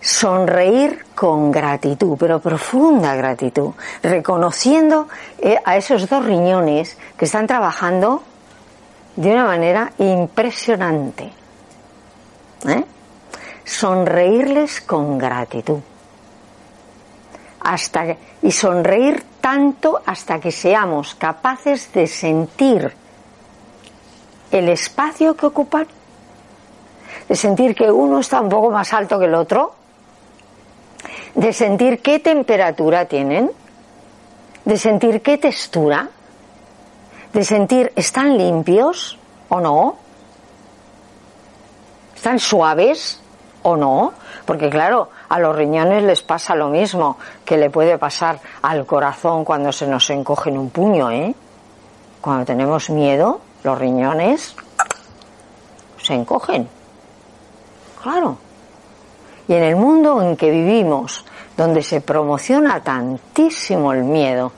Sonreír 0.00 1.06
con 1.14 1.50
gratitud, 1.50 2.16
pero 2.18 2.40
profunda 2.40 3.14
gratitud, 3.14 3.72
reconociendo 4.02 5.08
eh, 5.38 5.58
a 5.64 5.76
esos 5.76 6.08
dos 6.08 6.24
riñones 6.24 6.96
que 7.16 7.24
están 7.24 7.46
trabajando 7.46 8.22
de 9.16 9.32
una 9.32 9.44
manera 9.44 9.92
impresionante. 9.98 11.32
¿eh? 12.68 12.84
Sonreírles 13.64 14.80
con 14.82 15.18
gratitud. 15.18 15.80
Hasta 17.60 18.16
y 18.42 18.52
sonreír 18.52 19.24
tanto 19.40 20.00
hasta 20.04 20.38
que 20.38 20.52
seamos 20.52 21.14
capaces 21.14 21.92
de 21.92 22.06
sentir 22.06 22.92
el 24.50 24.68
espacio 24.68 25.36
que 25.36 25.46
ocupan, 25.46 25.86
de 27.28 27.34
sentir 27.34 27.74
que 27.74 27.90
uno 27.90 28.20
está 28.20 28.40
un 28.40 28.48
poco 28.48 28.70
más 28.70 28.92
alto 28.92 29.18
que 29.18 29.24
el 29.24 29.34
otro, 29.34 29.74
de 31.36 31.52
sentir 31.52 32.00
qué 32.00 32.18
temperatura 32.18 33.04
tienen, 33.04 33.52
de 34.64 34.76
sentir 34.78 35.20
qué 35.22 35.36
textura, 35.36 36.08
de 37.32 37.44
sentir, 37.44 37.92
¿están 37.94 38.38
limpios 38.38 39.18
o 39.50 39.60
no? 39.60 39.96
¿Están 42.16 42.38
suaves 42.38 43.20
o 43.62 43.76
no? 43.76 44.14
Porque 44.46 44.70
claro, 44.70 45.10
a 45.28 45.38
los 45.38 45.54
riñones 45.54 46.02
les 46.04 46.22
pasa 46.22 46.54
lo 46.54 46.68
mismo 46.68 47.18
que 47.44 47.58
le 47.58 47.68
puede 47.68 47.98
pasar 47.98 48.40
al 48.62 48.86
corazón 48.86 49.44
cuando 49.44 49.72
se 49.72 49.86
nos 49.86 50.08
encoge 50.08 50.48
en 50.48 50.58
un 50.58 50.70
puño, 50.70 51.10
¿eh? 51.10 51.34
Cuando 52.22 52.46
tenemos 52.46 52.88
miedo, 52.88 53.40
los 53.62 53.78
riñones 53.78 54.56
se 56.02 56.14
encogen. 56.14 56.66
Claro. 58.02 58.45
Y 59.48 59.54
en 59.54 59.62
el 59.62 59.76
mundo 59.76 60.22
en 60.22 60.36
que 60.36 60.50
vivimos, 60.50 61.24
donde 61.56 61.82
se 61.82 62.00
promociona 62.00 62.82
tantísimo 62.82 63.92
el 63.92 64.04
miedo, 64.04 64.52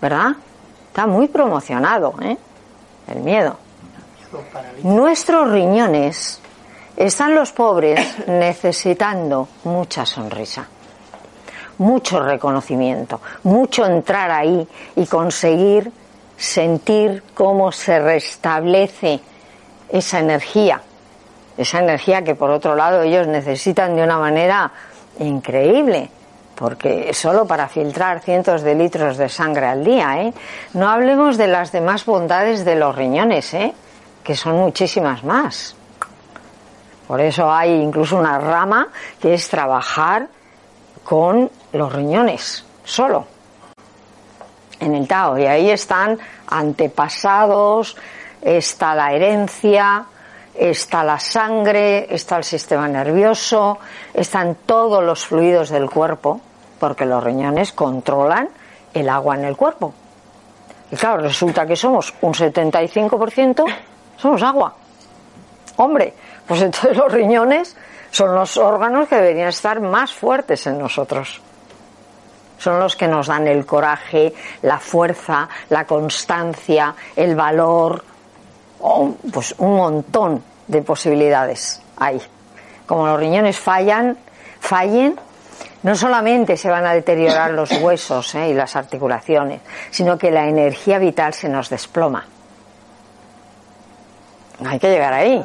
¿verdad? 0.00 0.36
Está 0.88 1.06
muy 1.06 1.28
promocionado, 1.28 2.14
¿eh? 2.20 2.36
El 3.08 3.20
miedo. 3.20 3.56
Nuestros 4.82 5.50
riñones 5.50 6.40
están 6.96 7.34
los 7.34 7.52
pobres 7.52 8.00
necesitando 8.26 9.48
mucha 9.64 10.04
sonrisa, 10.04 10.66
mucho 11.78 12.20
reconocimiento, 12.20 13.20
mucho 13.44 13.86
entrar 13.86 14.30
ahí 14.30 14.66
y 14.96 15.06
conseguir 15.06 15.90
sentir 16.36 17.22
cómo 17.34 17.72
se 17.72 17.98
restablece 17.98 19.20
esa 19.88 20.20
energía, 20.20 20.82
esa 21.58 21.80
energía 21.80 22.22
que 22.22 22.34
por 22.34 22.50
otro 22.50 22.74
lado 22.74 23.02
ellos 23.02 23.26
necesitan 23.26 23.94
de 23.96 24.02
una 24.02 24.18
manera 24.18 24.70
increíble 25.18 26.10
porque 26.54 27.14
solo 27.14 27.46
para 27.46 27.68
filtrar 27.68 28.20
cientos 28.20 28.62
de 28.62 28.74
litros 28.74 29.16
de 29.16 29.28
sangre 29.28 29.66
al 29.66 29.84
día, 29.84 30.22
¿eh? 30.22 30.34
No 30.74 30.88
hablemos 30.88 31.36
de 31.36 31.46
las 31.46 31.70
demás 31.70 32.04
bondades 32.04 32.64
de 32.64 32.74
los 32.74 32.96
riñones, 32.96 33.54
¿eh? 33.54 33.72
Que 34.24 34.34
son 34.34 34.56
muchísimas 34.56 35.22
más. 35.22 35.76
Por 37.06 37.20
eso 37.20 37.50
hay 37.50 37.70
incluso 37.70 38.16
una 38.16 38.38
rama 38.38 38.88
que 39.20 39.34
es 39.34 39.48
trabajar 39.48 40.26
con 41.04 41.48
los 41.72 41.92
riñones, 41.92 42.64
solo, 42.84 43.24
en 44.80 44.96
el 44.96 45.06
Tao. 45.06 45.38
Y 45.38 45.46
ahí 45.46 45.70
están 45.70 46.18
antepasados, 46.48 47.96
está 48.42 48.96
la 48.96 49.12
herencia, 49.12 50.04
está 50.58 51.04
la 51.04 51.18
sangre, 51.18 52.12
está 52.12 52.36
el 52.36 52.44
sistema 52.44 52.88
nervioso, 52.88 53.78
están 54.12 54.56
todos 54.66 55.02
los 55.02 55.26
fluidos 55.26 55.70
del 55.70 55.88
cuerpo 55.88 56.40
porque 56.78 57.06
los 57.06 57.22
riñones 57.22 57.72
controlan 57.72 58.48
el 58.92 59.08
agua 59.08 59.36
en 59.36 59.44
el 59.44 59.56
cuerpo. 59.56 59.94
Y 60.90 60.96
claro, 60.96 61.22
resulta 61.22 61.66
que 61.66 61.76
somos 61.76 62.14
un 62.22 62.32
75%, 62.32 63.64
somos 64.16 64.42
agua. 64.42 64.74
Hombre, 65.76 66.14
pues 66.46 66.62
entonces 66.62 66.96
los 66.96 67.12
riñones 67.12 67.76
son 68.10 68.34
los 68.34 68.56
órganos 68.56 69.08
que 69.08 69.16
deberían 69.16 69.48
estar 69.48 69.80
más 69.80 70.12
fuertes 70.12 70.66
en 70.66 70.78
nosotros. 70.78 71.40
Son 72.58 72.80
los 72.80 72.96
que 72.96 73.06
nos 73.06 73.28
dan 73.28 73.46
el 73.46 73.64
coraje, 73.64 74.32
la 74.62 74.78
fuerza, 74.78 75.48
la 75.68 75.84
constancia, 75.84 76.94
el 77.14 77.36
valor, 77.36 78.02
pues 79.32 79.54
un 79.58 79.76
montón 79.76 80.42
de 80.66 80.82
posibilidades 80.82 81.80
hay. 81.96 82.20
Como 82.86 83.06
los 83.06 83.18
riñones 83.18 83.58
fallan, 83.58 84.16
fallen, 84.60 85.18
no 85.82 85.94
solamente 85.94 86.56
se 86.56 86.70
van 86.70 86.86
a 86.86 86.94
deteriorar 86.94 87.50
los 87.52 87.70
huesos 87.80 88.34
eh, 88.34 88.50
y 88.50 88.54
las 88.54 88.76
articulaciones, 88.76 89.60
sino 89.90 90.16
que 90.18 90.30
la 90.30 90.46
energía 90.46 90.98
vital 90.98 91.34
se 91.34 91.48
nos 91.48 91.68
desploma. 91.70 92.24
Hay 94.64 94.78
que 94.78 94.90
llegar 94.90 95.12
ahí. 95.12 95.44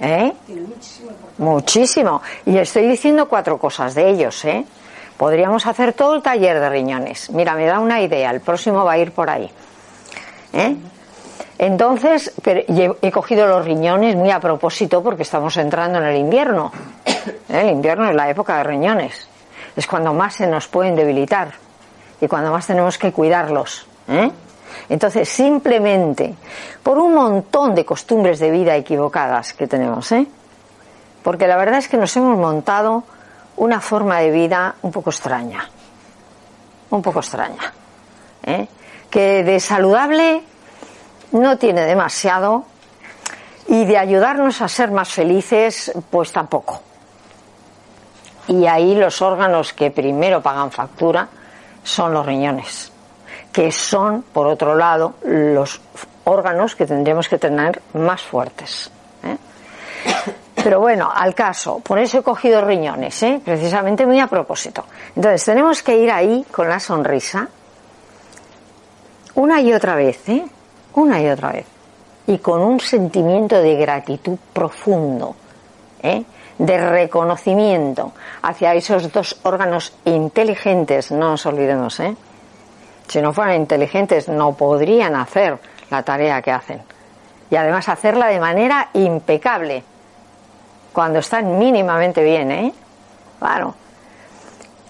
¿Eh? 0.00 0.32
Muchísimo. 1.38 2.22
Y 2.46 2.56
estoy 2.56 2.88
diciendo 2.88 3.28
cuatro 3.28 3.58
cosas 3.58 3.94
de 3.94 4.08
ellos. 4.08 4.44
¿eh? 4.44 4.64
Podríamos 5.16 5.66
hacer 5.66 5.92
todo 5.92 6.14
el 6.14 6.22
taller 6.22 6.60
de 6.60 6.68
riñones. 6.68 7.30
Mira, 7.30 7.54
me 7.54 7.66
da 7.66 7.78
una 7.78 8.00
idea. 8.00 8.30
El 8.30 8.40
próximo 8.40 8.84
va 8.84 8.92
a 8.92 8.98
ir 8.98 9.12
por 9.12 9.28
ahí. 9.28 9.50
¿Eh? 10.52 10.76
Entonces, 11.58 12.32
he 12.44 13.10
cogido 13.12 13.46
los 13.46 13.64
riñones 13.64 14.16
muy 14.16 14.30
a 14.30 14.40
propósito 14.40 15.02
porque 15.02 15.22
estamos 15.22 15.56
entrando 15.56 15.98
en 15.98 16.04
el 16.04 16.16
invierno. 16.16 16.72
El 17.48 17.70
invierno 17.70 18.08
es 18.08 18.14
la 18.14 18.28
época 18.28 18.58
de 18.58 18.64
riñones. 18.64 19.28
Es 19.76 19.86
cuando 19.86 20.12
más 20.12 20.34
se 20.34 20.46
nos 20.46 20.66
pueden 20.66 20.96
debilitar 20.96 21.52
y 22.20 22.26
cuando 22.26 22.50
más 22.50 22.66
tenemos 22.66 22.98
que 22.98 23.12
cuidarlos. 23.12 23.86
¿eh? 24.08 24.30
Entonces, 24.88 25.28
simplemente 25.28 26.34
por 26.82 26.98
un 26.98 27.14
montón 27.14 27.74
de 27.74 27.84
costumbres 27.84 28.38
de 28.38 28.50
vida 28.50 28.76
equivocadas 28.76 29.52
que 29.52 29.66
tenemos, 29.66 30.10
¿eh? 30.12 30.26
porque 31.22 31.46
la 31.46 31.56
verdad 31.56 31.78
es 31.78 31.88
que 31.88 31.96
nos 31.96 32.14
hemos 32.16 32.36
montado 32.36 33.04
una 33.56 33.80
forma 33.80 34.18
de 34.18 34.30
vida 34.30 34.74
un 34.82 34.92
poco 34.92 35.10
extraña, 35.10 35.68
un 36.90 37.02
poco 37.02 37.20
extraña, 37.20 37.72
¿eh? 38.44 38.66
que 39.08 39.44
de 39.44 39.60
saludable 39.60 40.42
no 41.34 41.58
tiene 41.58 41.84
demasiado 41.84 42.64
y 43.66 43.84
de 43.84 43.98
ayudarnos 43.98 44.60
a 44.62 44.68
ser 44.68 44.90
más 44.90 45.12
felices, 45.12 45.92
pues 46.10 46.32
tampoco. 46.32 46.80
Y 48.46 48.66
ahí 48.66 48.94
los 48.94 49.20
órganos 49.20 49.72
que 49.72 49.90
primero 49.90 50.40
pagan 50.42 50.70
factura 50.70 51.28
son 51.82 52.12
los 52.12 52.24
riñones, 52.24 52.92
que 53.52 53.72
son, 53.72 54.22
por 54.22 54.46
otro 54.46 54.76
lado, 54.76 55.14
los 55.24 55.80
órganos 56.24 56.76
que 56.76 56.86
tendríamos 56.86 57.28
que 57.28 57.38
tener 57.38 57.82
más 57.94 58.22
fuertes. 58.22 58.90
¿eh? 59.24 59.36
Pero 60.54 60.80
bueno, 60.80 61.10
al 61.12 61.34
caso, 61.34 61.80
por 61.80 61.98
eso 61.98 62.18
he 62.18 62.22
cogido 62.22 62.60
riñones, 62.60 63.22
¿eh? 63.24 63.40
precisamente 63.44 64.06
muy 64.06 64.20
a 64.20 64.28
propósito. 64.28 64.84
Entonces, 65.16 65.44
tenemos 65.44 65.82
que 65.82 65.96
ir 65.96 66.12
ahí 66.12 66.46
con 66.52 66.68
la 66.68 66.78
sonrisa 66.78 67.48
una 69.34 69.60
y 69.60 69.72
otra 69.72 69.96
vez, 69.96 70.28
¿eh? 70.28 70.44
Una 70.94 71.20
y 71.20 71.28
otra 71.28 71.52
vez. 71.52 71.66
Y 72.26 72.38
con 72.38 72.60
un 72.60 72.80
sentimiento 72.80 73.60
de 73.60 73.74
gratitud 73.76 74.38
profundo, 74.52 75.34
¿eh? 76.02 76.24
de 76.58 76.88
reconocimiento 76.88 78.12
hacia 78.42 78.74
esos 78.74 79.10
dos 79.12 79.38
órganos 79.42 79.92
inteligentes, 80.04 81.10
no 81.10 81.30
nos 81.30 81.46
olvidemos, 81.46 81.98
¿eh? 82.00 82.16
Si 83.08 83.20
no 83.20 83.32
fueran 83.32 83.56
inteligentes 83.56 84.28
no 84.28 84.54
podrían 84.54 85.16
hacer 85.16 85.58
la 85.90 86.02
tarea 86.02 86.40
que 86.40 86.52
hacen. 86.52 86.82
Y 87.50 87.56
además 87.56 87.88
hacerla 87.88 88.28
de 88.28 88.40
manera 88.40 88.88
impecable, 88.94 89.82
cuando 90.92 91.18
están 91.18 91.58
mínimamente 91.58 92.22
bien, 92.22 92.50
¿eh? 92.52 92.72
Claro. 93.38 93.74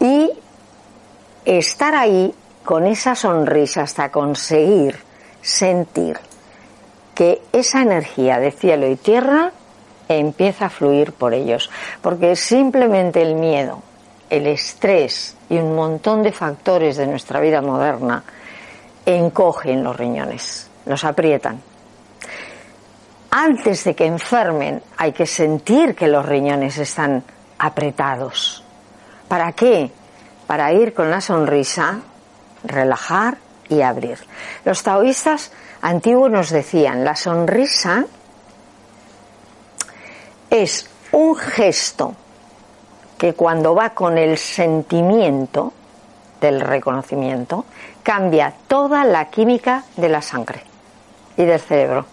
Y 0.01 0.31
estar 1.45 1.95
ahí 1.95 2.33
con 2.62 2.87
esa 2.87 3.14
sonrisa 3.14 3.83
hasta 3.83 4.11
conseguir 4.11 5.04
sentir 5.44 6.18
que 7.14 7.42
esa 7.52 7.83
energía 7.83 8.38
de 8.40 8.50
cielo 8.50 8.88
y 8.88 8.96
tierra 8.96 9.52
empieza 10.09 10.66
a 10.66 10.70
fluir 10.70 11.12
por 11.12 11.35
ellos. 11.35 11.70
Porque 12.02 12.35
simplemente 12.35 13.22
el 13.22 13.35
miedo, 13.35 13.83
el 14.30 14.46
estrés 14.46 15.37
y 15.48 15.57
un 15.57 15.76
montón 15.76 16.22
de 16.22 16.33
factores 16.33 16.96
de 16.96 17.07
nuestra 17.07 17.40
vida 17.40 17.61
moderna 17.61 18.24
encogen 19.07 19.85
los 19.85 19.96
riñones, 19.96 20.68
los 20.87 21.04
aprietan. 21.04 21.61
Antes 23.30 23.85
de 23.85 23.94
que 23.94 24.07
enfermen 24.07 24.83
hay 24.96 25.12
que 25.12 25.26
sentir 25.26 25.94
que 25.94 26.09
los 26.09 26.24
riñones 26.24 26.78
están 26.78 27.22
apretados. 27.59 28.64
¿Para 29.28 29.52
qué? 29.52 29.90
Para 30.46 30.72
ir 30.72 30.94
con 30.94 31.11
la 31.11 31.20
sonrisa, 31.20 32.00
relajar 32.62 33.43
y 33.68 33.83
abrir. 33.83 34.18
Los 34.64 34.83
taoístas 34.83 35.53
antiguos 35.83 36.31
nos 36.31 36.50
decían, 36.50 37.05
la 37.05 37.16
sonrisa 37.16 38.05
es 40.50 40.88
un 41.12 41.37
gesto 41.37 42.14
que 43.18 43.35
cuando 43.35 43.74
va 43.74 43.90
con 43.90 44.18
el 44.18 44.37
sentimiento 44.38 45.72
del 46.40 46.61
reconocimiento, 46.61 47.64
cambia 48.03 48.53
toda 48.68 49.05
la 49.05 49.31
química 49.31 49.85
de 49.96 50.09
la 50.09 50.20
sangre 50.20 50.62
y 51.37 51.44
del 51.44 51.61
cerebro. 51.61 52.07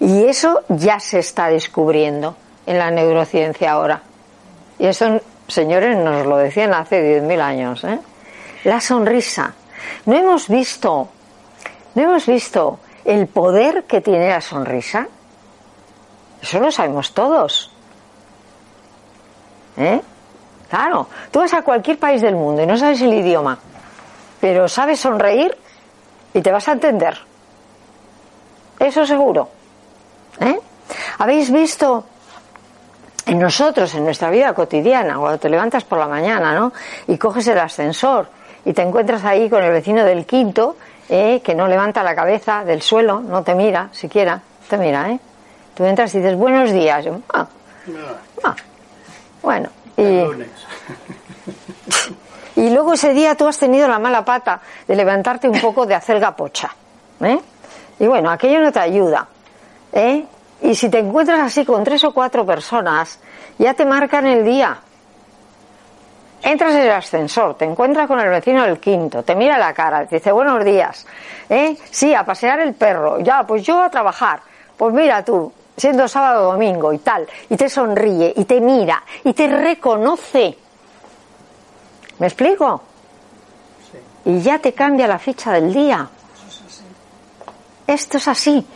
Y 0.00 0.24
eso 0.24 0.62
ya 0.68 1.00
se 1.00 1.18
está 1.18 1.48
descubriendo 1.48 2.36
en 2.66 2.78
la 2.78 2.90
neurociencia 2.90 3.72
ahora. 3.72 4.02
Y 4.78 4.86
eso, 4.86 5.20
señores, 5.48 5.96
nos 5.96 6.26
lo 6.26 6.36
decían 6.36 6.74
hace 6.74 7.20
10.000 7.20 7.40
años. 7.40 7.84
¿eh? 7.84 7.98
La 8.66 8.80
sonrisa. 8.80 9.54
No 10.06 10.16
hemos 10.16 10.48
visto, 10.48 11.08
no 11.94 12.02
hemos 12.02 12.26
visto 12.26 12.80
el 13.04 13.28
poder 13.28 13.84
que 13.84 14.00
tiene 14.00 14.28
la 14.28 14.40
sonrisa. 14.40 15.06
Eso 16.42 16.58
lo 16.58 16.72
sabemos 16.72 17.14
todos. 17.14 17.70
¿Eh? 19.76 20.00
Claro, 20.68 21.06
tú 21.30 21.38
vas 21.38 21.54
a 21.54 21.62
cualquier 21.62 22.00
país 22.00 22.22
del 22.22 22.34
mundo 22.34 22.60
y 22.60 22.66
no 22.66 22.76
sabes 22.76 23.00
el 23.02 23.14
idioma, 23.14 23.56
pero 24.40 24.66
sabes 24.68 24.98
sonreír 24.98 25.56
y 26.34 26.40
te 26.40 26.50
vas 26.50 26.66
a 26.66 26.72
entender. 26.72 27.16
Eso 28.80 29.06
seguro. 29.06 29.48
¿Eh? 30.40 30.58
¿Habéis 31.18 31.52
visto 31.52 32.04
en 33.26 33.38
nosotros, 33.38 33.94
en 33.94 34.04
nuestra 34.04 34.28
vida 34.28 34.52
cotidiana, 34.54 35.18
cuando 35.18 35.38
te 35.38 35.48
levantas 35.48 35.84
por 35.84 36.00
la 36.00 36.08
mañana, 36.08 36.52
¿no? 36.52 36.72
Y 37.06 37.16
coges 37.16 37.46
el 37.46 37.60
ascensor 37.60 38.34
y 38.66 38.72
te 38.72 38.82
encuentras 38.82 39.24
ahí 39.24 39.48
con 39.48 39.62
el 39.62 39.70
vecino 39.70 40.04
del 40.04 40.26
quinto, 40.26 40.76
¿eh? 41.08 41.40
que 41.42 41.54
no 41.54 41.68
levanta 41.68 42.02
la 42.02 42.16
cabeza 42.16 42.64
del 42.64 42.82
suelo, 42.82 43.20
no 43.20 43.44
te 43.44 43.54
mira 43.54 43.88
siquiera, 43.92 44.42
te 44.68 44.76
mira, 44.76 45.12
¿eh? 45.12 45.20
Tú 45.74 45.84
entras 45.84 46.12
y 46.14 46.18
dices, 46.18 46.36
buenos 46.36 46.72
días. 46.72 47.06
ah, 47.32 47.46
ah, 48.42 48.56
bueno, 49.40 49.68
y, 49.96 50.02
y 52.56 52.70
luego 52.70 52.94
ese 52.94 53.14
día 53.14 53.36
tú 53.36 53.46
has 53.46 53.56
tenido 53.56 53.86
la 53.86 54.00
mala 54.00 54.24
pata 54.24 54.60
de 54.88 54.96
levantarte 54.96 55.48
un 55.48 55.60
poco 55.60 55.86
de 55.86 55.94
hacer 55.94 56.18
gapocha. 56.18 56.74
¿eh? 57.20 57.38
Y 58.00 58.06
bueno, 58.08 58.30
aquello 58.30 58.60
no 58.60 58.72
te 58.72 58.80
ayuda. 58.80 59.28
¿eh? 59.92 60.26
Y 60.62 60.74
si 60.74 60.88
te 60.88 60.98
encuentras 60.98 61.38
así 61.40 61.64
con 61.64 61.84
tres 61.84 62.02
o 62.02 62.12
cuatro 62.12 62.44
personas, 62.44 63.20
ya 63.58 63.74
te 63.74 63.84
marcan 63.84 64.26
el 64.26 64.44
día. 64.44 64.80
Entras 66.42 66.74
en 66.74 66.82
el 66.82 66.90
ascensor, 66.90 67.56
te 67.56 67.64
encuentras 67.64 68.06
con 68.06 68.20
el 68.20 68.28
vecino 68.28 68.62
del 68.64 68.78
quinto, 68.78 69.22
te 69.22 69.34
mira 69.34 69.58
la 69.58 69.72
cara, 69.72 70.06
te 70.06 70.16
dice 70.16 70.30
buenos 70.30 70.64
días. 70.64 71.06
¿eh? 71.48 71.76
Sí, 71.90 72.14
a 72.14 72.24
pasear 72.24 72.60
el 72.60 72.74
perro. 72.74 73.20
Ya, 73.20 73.44
pues 73.44 73.62
yo 73.62 73.82
a 73.82 73.90
trabajar. 73.90 74.40
Pues 74.76 74.94
mira 74.94 75.24
tú, 75.24 75.52
siendo 75.76 76.06
sábado 76.06 76.48
o 76.48 76.52
domingo 76.52 76.92
y 76.92 76.98
tal, 76.98 77.26
y 77.48 77.56
te 77.56 77.68
sonríe, 77.68 78.32
y 78.36 78.44
te 78.44 78.60
mira, 78.60 79.02
y 79.24 79.32
te 79.32 79.48
reconoce. 79.48 80.56
¿Me 82.18 82.26
explico? 82.26 82.82
Y 84.24 84.40
ya 84.40 84.58
te 84.58 84.72
cambia 84.72 85.06
la 85.06 85.18
ficha 85.18 85.52
del 85.52 85.72
día. 85.72 86.08
Esto 87.86 88.18
es 88.18 88.28
así. 88.28 88.66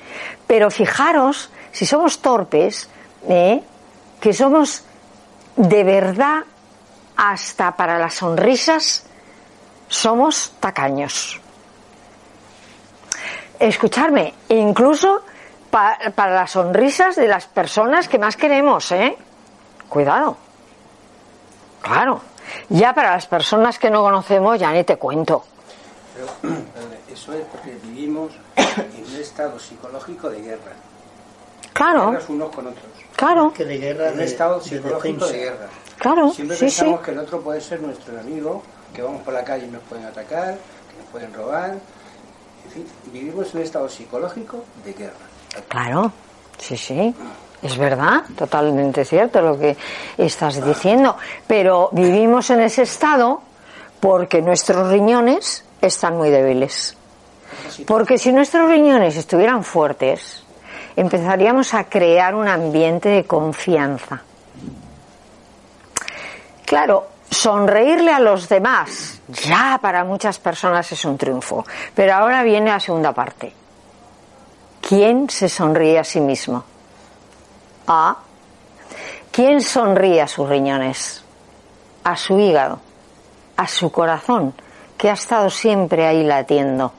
Pero 0.47 0.71
fijaros, 0.71 1.51
si 1.73 1.87
somos 1.87 2.21
torpes, 2.21 2.89
¿eh? 3.29 3.61
que 4.21 4.33
somos 4.33 4.85
de 5.57 5.85
verdad, 5.85 6.45
hasta 7.23 7.77
para 7.77 7.99
las 7.99 8.15
sonrisas, 8.15 9.05
somos 9.89 10.55
tacaños. 10.59 11.39
Escucharme, 13.59 14.33
incluso 14.49 15.21
para 15.71 16.31
las 16.31 16.53
sonrisas 16.53 17.17
de 17.17 17.29
las 17.29 17.47
personas 17.47 18.09
que 18.09 18.19
más 18.19 18.39
queremos, 18.39 18.91
¿eh? 18.93 19.19
Cuidado. 19.87 20.35
Claro. 21.83 22.23
Ya 22.71 22.95
para 22.95 23.11
las 23.11 23.27
personas 23.27 23.79
que 23.79 23.91
no 23.91 24.01
conocemos, 24.01 24.59
ya 24.59 24.73
ni 24.73 24.85
te 24.85 24.97
cuento. 24.97 25.45
Pero, 26.15 26.55
eso 27.13 27.35
es 27.35 27.45
porque 27.53 27.77
vivimos 27.83 28.33
en 28.57 29.05
un 29.07 29.21
estado 29.21 29.59
psicológico 29.59 30.31
de 30.31 30.41
guerra. 30.41 30.73
Claro. 31.75 32.13
Guerras 32.13 32.29
unos 32.31 32.57
con 32.57 32.67
otros. 32.67 32.87
Claro. 33.15 33.53
Que 33.53 33.67
de 33.67 33.77
guerra 33.77 34.09
En 34.09 34.15
un 34.15 34.21
estado 34.21 34.59
de 34.59 34.65
psicológico 34.65 35.27
de 35.27 35.39
guerra. 35.39 35.69
Claro. 36.01 36.31
Siempre 36.33 36.57
Sí, 36.57 36.71
sí. 36.71 36.77
pensamos 36.81 37.01
que 37.03 37.11
el 37.13 37.19
otro 37.19 37.41
puede 37.41 37.61
ser 37.61 37.81
nuestro 37.81 38.19
enemigo, 38.19 38.63
que 38.95 39.03
vamos 39.03 39.23
por 39.23 39.35
la 39.35 39.45
calle 39.45 39.67
y 39.67 39.71
nos 39.71 39.83
pueden 39.83 40.07
atacar, 40.07 40.55
que 40.57 40.97
nos 41.01 41.07
pueden 41.13 41.33
robar. 41.33 41.71
En 42.65 42.71
fin, 42.73 42.87
vivimos 43.13 43.51
en 43.53 43.59
un 43.59 43.63
estado 43.65 43.89
psicológico 43.89 44.65
de 44.85 44.93
guerra. 44.95 45.15
Claro. 45.69 46.11
Sí, 46.59 46.77
sí. 46.77 47.15
Es 47.63 47.77
verdad, 47.77 48.23
totalmente 48.37 49.05
cierto 49.05 49.41
lo 49.43 49.59
que 49.59 49.77
estás 50.17 50.65
diciendo. 50.65 51.17
Pero 51.47 51.91
vivimos 51.93 52.49
en 52.51 52.61
ese 52.61 52.83
estado 52.83 53.43
porque 54.01 54.41
nuestros 54.41 54.91
riñones 54.91 55.65
están 55.81 56.17
muy 56.17 56.31
débiles. 56.31 56.97
Porque 57.87 58.17
si 58.19 58.33
nuestros 58.33 58.71
riñones 58.71 59.17
estuvieran 59.17 59.65
fuertes, 59.65 60.43
empezaríamos 60.97 61.75
a 61.75 61.85
crear 61.85 62.35
un 62.35 62.49
ambiente 62.49 63.09
de 63.11 63.25
confianza. 63.25 64.23
Claro, 66.71 67.09
sonreírle 67.29 68.13
a 68.13 68.21
los 68.21 68.49
demás 68.49 69.21
ya 69.27 69.81
para 69.83 70.05
muchas 70.05 70.39
personas 70.39 70.93
es 70.93 71.05
un 71.05 71.19
triunfo. 71.19 71.67
Pero 71.97 72.15
ahora 72.15 72.45
viene 72.45 72.71
la 72.71 72.79
segunda 72.79 73.13
parte. 73.13 73.53
¿Quién 74.81 75.29
se 75.29 75.49
sonríe 75.49 75.99
a 75.99 76.05
sí 76.05 76.21
mismo? 76.21 76.63
¿Ah? 77.89 78.19
¿Quién 79.33 79.61
sonríe 79.61 80.23
a 80.23 80.29
sus 80.29 80.49
riñones? 80.49 81.25
A 82.05 82.17
su 82.17 82.39
hígado, 82.39 82.79
a 83.57 83.67
su 83.67 83.91
corazón, 83.91 84.55
que 84.97 85.11
ha 85.11 85.15
estado 85.15 85.51
siempre 85.51 86.07
ahí 86.07 86.23
latiendo. 86.23 86.93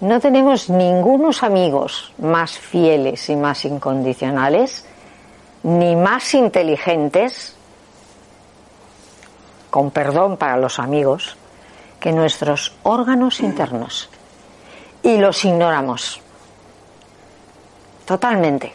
No 0.00 0.18
tenemos 0.18 0.70
ningunos 0.70 1.42
amigos 1.42 2.14
más 2.16 2.58
fieles 2.58 3.28
y 3.28 3.36
más 3.36 3.66
incondicionales, 3.66 4.86
ni 5.62 5.94
más 5.94 6.32
inteligentes, 6.32 7.53
con 9.74 9.90
perdón 9.90 10.36
para 10.36 10.56
los 10.56 10.78
amigos, 10.78 11.36
que 11.98 12.12
nuestros 12.12 12.76
órganos 12.84 13.40
internos. 13.40 14.08
Y 15.02 15.16
los 15.16 15.44
ignoramos. 15.44 16.22
Totalmente. 18.04 18.72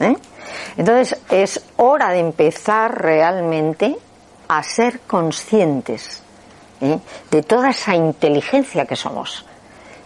¿eh? 0.00 0.16
Entonces 0.78 1.20
es 1.28 1.62
hora 1.76 2.08
de 2.08 2.20
empezar 2.20 3.02
realmente 3.02 3.98
a 4.48 4.62
ser 4.62 5.00
conscientes 5.00 6.22
¿eh? 6.80 6.98
de 7.30 7.42
toda 7.42 7.68
esa 7.68 7.94
inteligencia 7.94 8.86
que 8.86 8.96
somos 8.96 9.44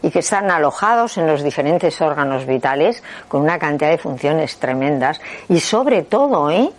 y 0.03 0.11
que 0.11 0.19
están 0.19 0.51
alojados 0.51 1.17
en 1.17 1.29
los 1.29 1.45
diferentes 1.45 2.01
órganos 2.01 2.45
vitales 2.45 3.05
con 3.29 3.43
una 3.43 3.57
cantidad 3.57 3.91
de 3.91 3.99
funciones 3.99 4.59
tremendas 4.59 5.21
y 5.49 5.61
sobre 5.61 6.03
todo 6.03 6.51
¿eh? 6.51 6.73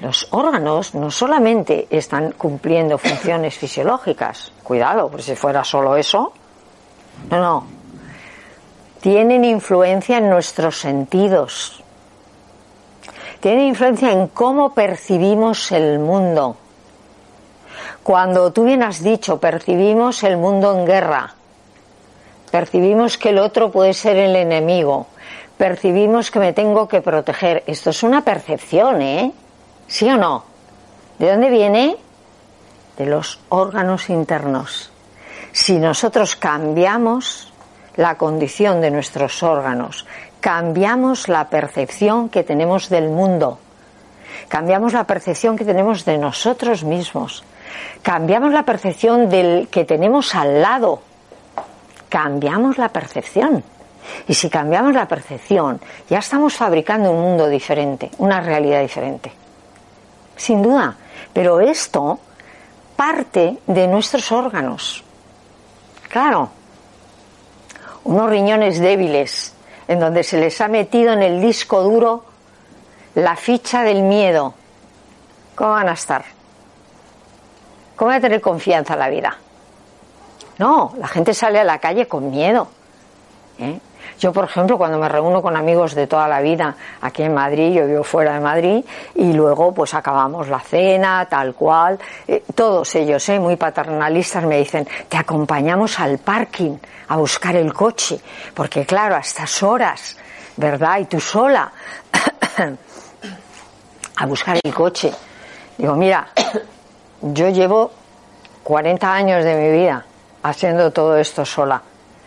Los 0.00 0.28
órganos 0.32 0.94
no 0.94 1.10
solamente 1.10 1.86
están 1.90 2.32
cumpliendo 2.32 2.98
funciones 2.98 3.56
fisiológicas, 3.56 4.52
cuidado, 4.62 5.08
porque 5.08 5.22
si 5.22 5.36
fuera 5.36 5.64
solo 5.64 5.96
eso, 5.96 6.32
no, 7.30 7.38
no, 7.38 7.66
tienen 9.00 9.44
influencia 9.44 10.18
en 10.18 10.30
nuestros 10.30 10.78
sentidos, 10.78 11.82
tienen 13.40 13.66
influencia 13.68 14.10
en 14.10 14.28
cómo 14.28 14.74
percibimos 14.74 15.70
el 15.72 15.98
mundo. 15.98 16.56
Cuando 18.02 18.52
tú 18.52 18.64
bien 18.64 18.82
has 18.82 19.02
dicho, 19.02 19.38
percibimos 19.38 20.22
el 20.24 20.36
mundo 20.36 20.76
en 20.76 20.86
guerra, 20.86 21.34
percibimos 22.50 23.16
que 23.16 23.30
el 23.30 23.38
otro 23.38 23.70
puede 23.70 23.94
ser 23.94 24.16
el 24.16 24.36
enemigo, 24.36 25.06
percibimos 25.56 26.30
que 26.30 26.38
me 26.38 26.52
tengo 26.52 26.88
que 26.88 27.00
proteger. 27.00 27.62
Esto 27.66 27.90
es 27.90 28.02
una 28.02 28.22
percepción, 28.22 29.00
¿eh? 29.00 29.32
¿Sí 29.86 30.08
o 30.08 30.16
no? 30.16 30.44
¿De 31.18 31.30
dónde 31.30 31.50
viene? 31.50 31.96
De 32.96 33.06
los 33.06 33.40
órganos 33.48 34.10
internos. 34.10 34.90
Si 35.52 35.78
nosotros 35.78 36.36
cambiamos 36.36 37.52
la 37.96 38.16
condición 38.16 38.80
de 38.80 38.90
nuestros 38.90 39.42
órganos, 39.42 40.06
cambiamos 40.40 41.28
la 41.28 41.48
percepción 41.48 42.28
que 42.28 42.42
tenemos 42.42 42.88
del 42.88 43.08
mundo, 43.08 43.58
cambiamos 44.48 44.92
la 44.92 45.04
percepción 45.04 45.56
que 45.56 45.64
tenemos 45.64 46.04
de 46.04 46.18
nosotros 46.18 46.82
mismos, 46.82 47.44
cambiamos 48.02 48.52
la 48.52 48.64
percepción 48.64 49.28
del 49.28 49.68
que 49.68 49.84
tenemos 49.84 50.34
al 50.34 50.60
lado, 50.60 51.00
cambiamos 52.08 52.78
la 52.78 52.88
percepción. 52.88 53.62
Y 54.28 54.34
si 54.34 54.50
cambiamos 54.50 54.92
la 54.92 55.08
percepción, 55.08 55.80
ya 56.10 56.18
estamos 56.18 56.54
fabricando 56.54 57.10
un 57.10 57.22
mundo 57.22 57.48
diferente, 57.48 58.10
una 58.18 58.40
realidad 58.40 58.82
diferente. 58.82 59.32
Sin 60.36 60.62
duda. 60.62 60.96
Pero 61.32 61.60
esto 61.60 62.18
parte 62.96 63.58
de 63.66 63.86
nuestros 63.86 64.30
órganos. 64.32 65.02
Claro. 66.08 66.50
Unos 68.04 68.30
riñones 68.30 68.78
débiles, 68.80 69.54
en 69.88 69.98
donde 70.00 70.22
se 70.22 70.38
les 70.38 70.60
ha 70.60 70.68
metido 70.68 71.12
en 71.12 71.22
el 71.22 71.40
disco 71.40 71.82
duro 71.82 72.24
la 73.14 73.36
ficha 73.36 73.82
del 73.82 74.02
miedo. 74.02 74.54
¿Cómo 75.54 75.70
van 75.70 75.88
a 75.88 75.92
estar? 75.92 76.24
¿Cómo 77.96 78.08
van 78.08 78.18
a 78.18 78.20
tener 78.20 78.40
confianza 78.40 78.94
en 78.94 78.98
la 78.98 79.08
vida? 79.08 79.38
No, 80.58 80.94
la 80.98 81.08
gente 81.08 81.34
sale 81.34 81.58
a 81.58 81.64
la 81.64 81.78
calle 81.78 82.06
con 82.06 82.30
miedo. 82.30 82.68
¿eh? 83.58 83.78
Yo, 84.18 84.32
por 84.32 84.44
ejemplo, 84.44 84.78
cuando 84.78 84.98
me 84.98 85.08
reúno 85.08 85.42
con 85.42 85.56
amigos 85.56 85.94
de 85.94 86.06
toda 86.06 86.28
la 86.28 86.40
vida 86.40 86.74
aquí 87.00 87.22
en 87.22 87.34
Madrid, 87.34 87.72
yo 87.72 87.86
vivo 87.86 88.04
fuera 88.04 88.34
de 88.34 88.40
Madrid, 88.40 88.84
y 89.14 89.32
luego 89.32 89.72
pues 89.72 89.94
acabamos 89.94 90.48
la 90.48 90.60
cena, 90.60 91.26
tal 91.28 91.54
cual, 91.54 91.98
eh, 92.26 92.44
todos 92.54 92.94
ellos, 92.94 93.28
eh, 93.28 93.38
muy 93.38 93.56
paternalistas, 93.56 94.44
me 94.44 94.58
dicen, 94.58 94.86
te 95.08 95.16
acompañamos 95.16 95.98
al 96.00 96.18
parking 96.18 96.76
a 97.08 97.16
buscar 97.16 97.56
el 97.56 97.72
coche, 97.72 98.20
porque 98.54 98.86
claro, 98.86 99.16
a 99.16 99.20
estas 99.20 99.62
horas, 99.62 100.16
¿verdad? 100.56 100.98
Y 101.00 101.04
tú 101.06 101.20
sola, 101.20 101.72
a 104.16 104.26
buscar 104.26 104.58
el 104.62 104.74
coche. 104.74 105.12
Digo, 105.76 105.94
mira, 105.96 106.28
yo 107.20 107.48
llevo 107.48 107.90
40 108.62 109.12
años 109.12 109.44
de 109.44 109.54
mi 109.56 109.70
vida 109.70 110.04
haciendo 110.42 110.90
todo 110.90 111.16
esto 111.16 111.44
sola, 111.44 111.82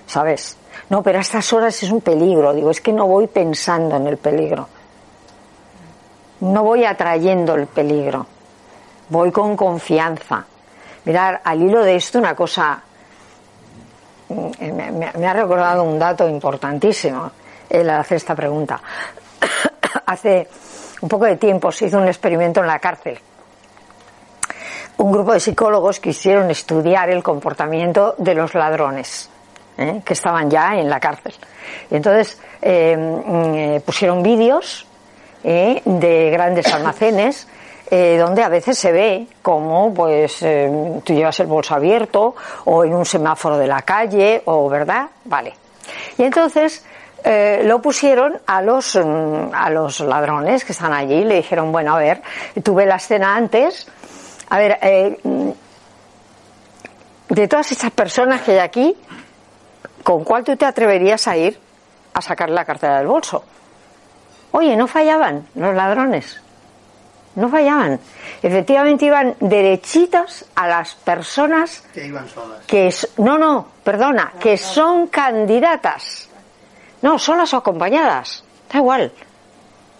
¿sabes? 0.06 0.58
No, 0.90 1.04
pero 1.04 1.18
a 1.18 1.22
estas 1.22 1.52
horas 1.54 1.82
es 1.84 1.92
un 1.92 2.02
peligro. 2.02 2.54
Digo, 2.54 2.72
es 2.72 2.82
que 2.82 2.94
no 2.94 3.08
voy 3.08 3.28
pensando 3.28 3.98
en 3.98 4.08
el 4.08 4.18
peligro. 4.18 4.68
No 6.40 6.63
voy 6.63 6.86
atrayendo 6.86 7.56
el 7.56 7.68
peligro. 7.68 8.26
Voy 9.10 9.32
con 9.32 9.56
confianza. 9.58 10.46
Mirar, 11.06 11.42
al 11.44 11.62
hilo 11.62 11.84
de 11.84 11.96
esto, 11.96 12.20
una 12.20 12.36
cosa. 12.36 12.82
Mm, 14.30 15.18
me, 15.18 15.28
ha 15.28 15.34
recordado 15.34 15.84
un 15.84 15.98
dato 15.98 16.28
importantísimo 16.28 17.32
el 17.70 17.90
hacer 17.90 18.18
esta 18.18 18.36
pregunta. 18.36 18.80
Hace 20.06 20.48
un 21.02 21.10
poco 21.10 21.26
de 21.26 21.38
tiempo 21.38 21.72
se 21.72 21.88
hizo 21.88 21.98
un 21.98 22.08
experimento 22.08 22.62
en 22.62 22.68
la 22.68 22.80
cárcel. 22.80 23.20
Un 24.98 25.12
grupo 25.12 25.34
de 25.34 25.40
psicólogos 25.40 26.00
quisieron 26.00 26.50
estudiar 26.50 27.10
el 27.10 27.22
comportamiento 27.22 28.16
de 28.18 28.34
los 28.34 28.54
ladrones 28.54 29.30
¿eh? 29.78 30.02
que 30.04 30.13
estaban 30.13 30.50
ya 30.50 30.76
en 30.76 30.90
la 30.90 31.00
cárcel. 31.00 31.34
Y 31.92 31.96
entonces 31.96 32.40
eh, 32.62 32.96
mm, 32.98 33.54
eh, 33.56 33.82
pusieron 33.86 34.24
vídeos 34.24 34.86
de 35.44 36.30
grandes 36.30 36.74
almacenes 36.74 37.48
donde 37.90 38.44
a 38.44 38.50
veces 38.50 38.78
se 38.78 38.92
ve 38.92 39.28
como 39.42 39.94
pues 39.94 40.40
tú 40.40 41.13
llevas 41.13 41.40
el 41.40 41.48
bolso 41.48 41.74
abierto 41.74 42.36
o 42.66 42.84
en 42.84 42.94
un 42.94 43.06
semáforo 43.06 43.58
de 43.58 43.68
la 43.68 43.84
calle 43.84 44.42
o 44.44 44.68
verdad 44.68 45.08
vale 45.24 45.54
y 46.18 46.24
entonces 46.24 46.84
lo 47.63 47.82
pusieron 47.82 48.42
a 48.46 48.62
los 48.62 48.94
mm, 48.96 49.54
a 49.54 49.70
los 49.70 50.02
ladrones 50.02 50.66
que 50.66 50.74
están 50.74 50.92
allí 50.92 51.24
le 51.24 51.36
dijeron 51.36 51.72
bueno 51.72 51.96
a 51.96 52.00
ver 52.00 52.22
tuve 52.62 52.86
la 52.86 52.98
escena 52.98 53.38
antes 53.38 53.88
a 54.50 54.58
ver 54.58 55.20
mm, 55.24 55.50
de 57.30 57.48
todas 57.48 57.72
estas 57.72 57.92
personas 57.92 58.42
que 58.42 58.52
hay 58.52 58.60
aquí 58.60 58.98
¿con 60.08 60.24
cuál 60.24 60.41
tú 60.41 60.56
te 60.56 60.63
atreverías 60.63 61.28
a 61.28 61.36
ir 61.36 61.60
a 62.13 62.22
sacar 62.22 62.50
la 62.50 62.63
cartera 62.63 63.00
del 63.00 63.08
bolso? 63.08 63.43
Oye, 64.52 64.74
no 64.78 64.88
fallaban 64.88 65.46
los 65.54 65.76
ladrones. 65.76 66.41
No 67.36 67.50
fallaban. 67.50 68.00
Efectivamente 68.41 69.04
iban 69.04 69.36
derechitas 69.41 70.46
a 70.56 70.65
las 70.65 70.96
personas 70.96 71.84
que 71.93 72.06
iban 72.06 72.26
solas. 72.30 72.65
Que 72.65 72.89
no, 73.17 73.38
no, 73.38 73.67
perdona, 73.84 74.32
que 74.39 74.58
son 74.58 75.08
candidatas. 75.08 76.30
No, 77.02 77.20
solas 77.20 77.54
o 77.54 77.58
acompañadas. 77.58 78.46
Da 78.72 78.80
igual. 78.80 79.12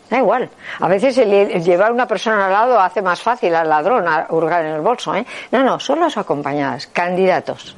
Da 0.10 0.20
igual. 0.20 0.50
A 0.80 0.88
veces 0.88 1.17
el 1.17 1.62
llevar 1.65 1.91
una 1.91 2.08
persona 2.08 2.46
al 2.46 2.54
lado 2.54 2.80
hace 2.80 3.02
más 3.02 3.22
fácil 3.22 3.54
al 3.54 3.67
ladrón 3.67 4.08
a 4.08 4.28
hurgar 4.30 4.63
en 4.63 4.72
el 4.72 4.82
bolso, 4.82 5.13
¿eh? 5.13 5.26
No, 5.52 5.65
no, 5.65 5.82
solas 5.82 6.15
o 6.15 6.22
acompañadas, 6.22 6.88
candidatos. 6.88 7.76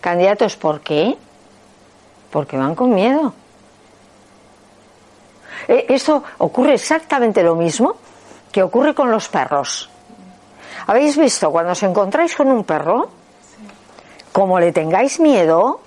Candidatos, 0.00 0.56
¿por 0.56 0.80
qué? 0.80 1.16
Porque 2.30 2.56
van 2.56 2.74
con 2.74 2.94
miedo. 2.94 3.32
E, 5.66 5.86
Esto 5.88 6.22
ocurre 6.38 6.74
exactamente 6.74 7.42
lo 7.42 7.54
mismo 7.54 7.96
que 8.52 8.62
ocurre 8.62 8.94
con 8.94 9.10
los 9.10 9.28
perros. 9.28 9.90
¿Habéis 10.86 11.18
visto 11.18 11.50
cuando 11.50 11.72
os 11.72 11.82
encontráis 11.82 12.34
con 12.34 12.48
un 12.48 12.64
perro? 12.64 13.08
Como 14.32 14.58
le 14.60 14.72
tengáis 14.72 15.20
miedo, 15.20 15.80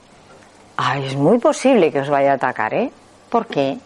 es 0.97 1.15
muy 1.15 1.39
posible 1.39 1.91
que 1.91 2.01
os 2.01 2.09
vaya 2.09 2.33
a 2.33 2.35
atacar, 2.35 2.73
¿eh? 2.73 2.91
¿Por 3.29 3.45
qué? 3.47 3.77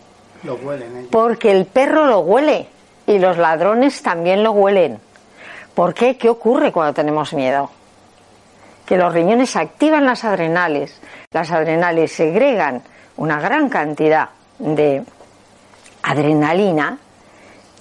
Lo 0.43 0.55
huelen 0.55 0.97
ellos. 0.97 1.09
Porque 1.11 1.51
el 1.51 1.65
perro 1.65 2.05
lo 2.05 2.19
huele 2.19 2.67
y 3.07 3.19
los 3.19 3.37
ladrones 3.37 4.01
también 4.01 4.43
lo 4.43 4.51
huelen. 4.51 4.99
¿Por 5.73 5.93
qué? 5.93 6.17
¿Qué 6.17 6.29
ocurre 6.29 6.71
cuando 6.71 6.93
tenemos 6.93 7.33
miedo? 7.33 7.69
Que 8.85 8.97
los 8.97 9.13
riñones 9.13 9.55
activan 9.55 10.05
las 10.05 10.23
adrenales, 10.23 10.99
las 11.31 11.51
adrenales 11.51 12.11
segregan 12.11 12.83
una 13.17 13.39
gran 13.39 13.69
cantidad 13.69 14.29
de 14.59 15.03
adrenalina, 16.03 16.97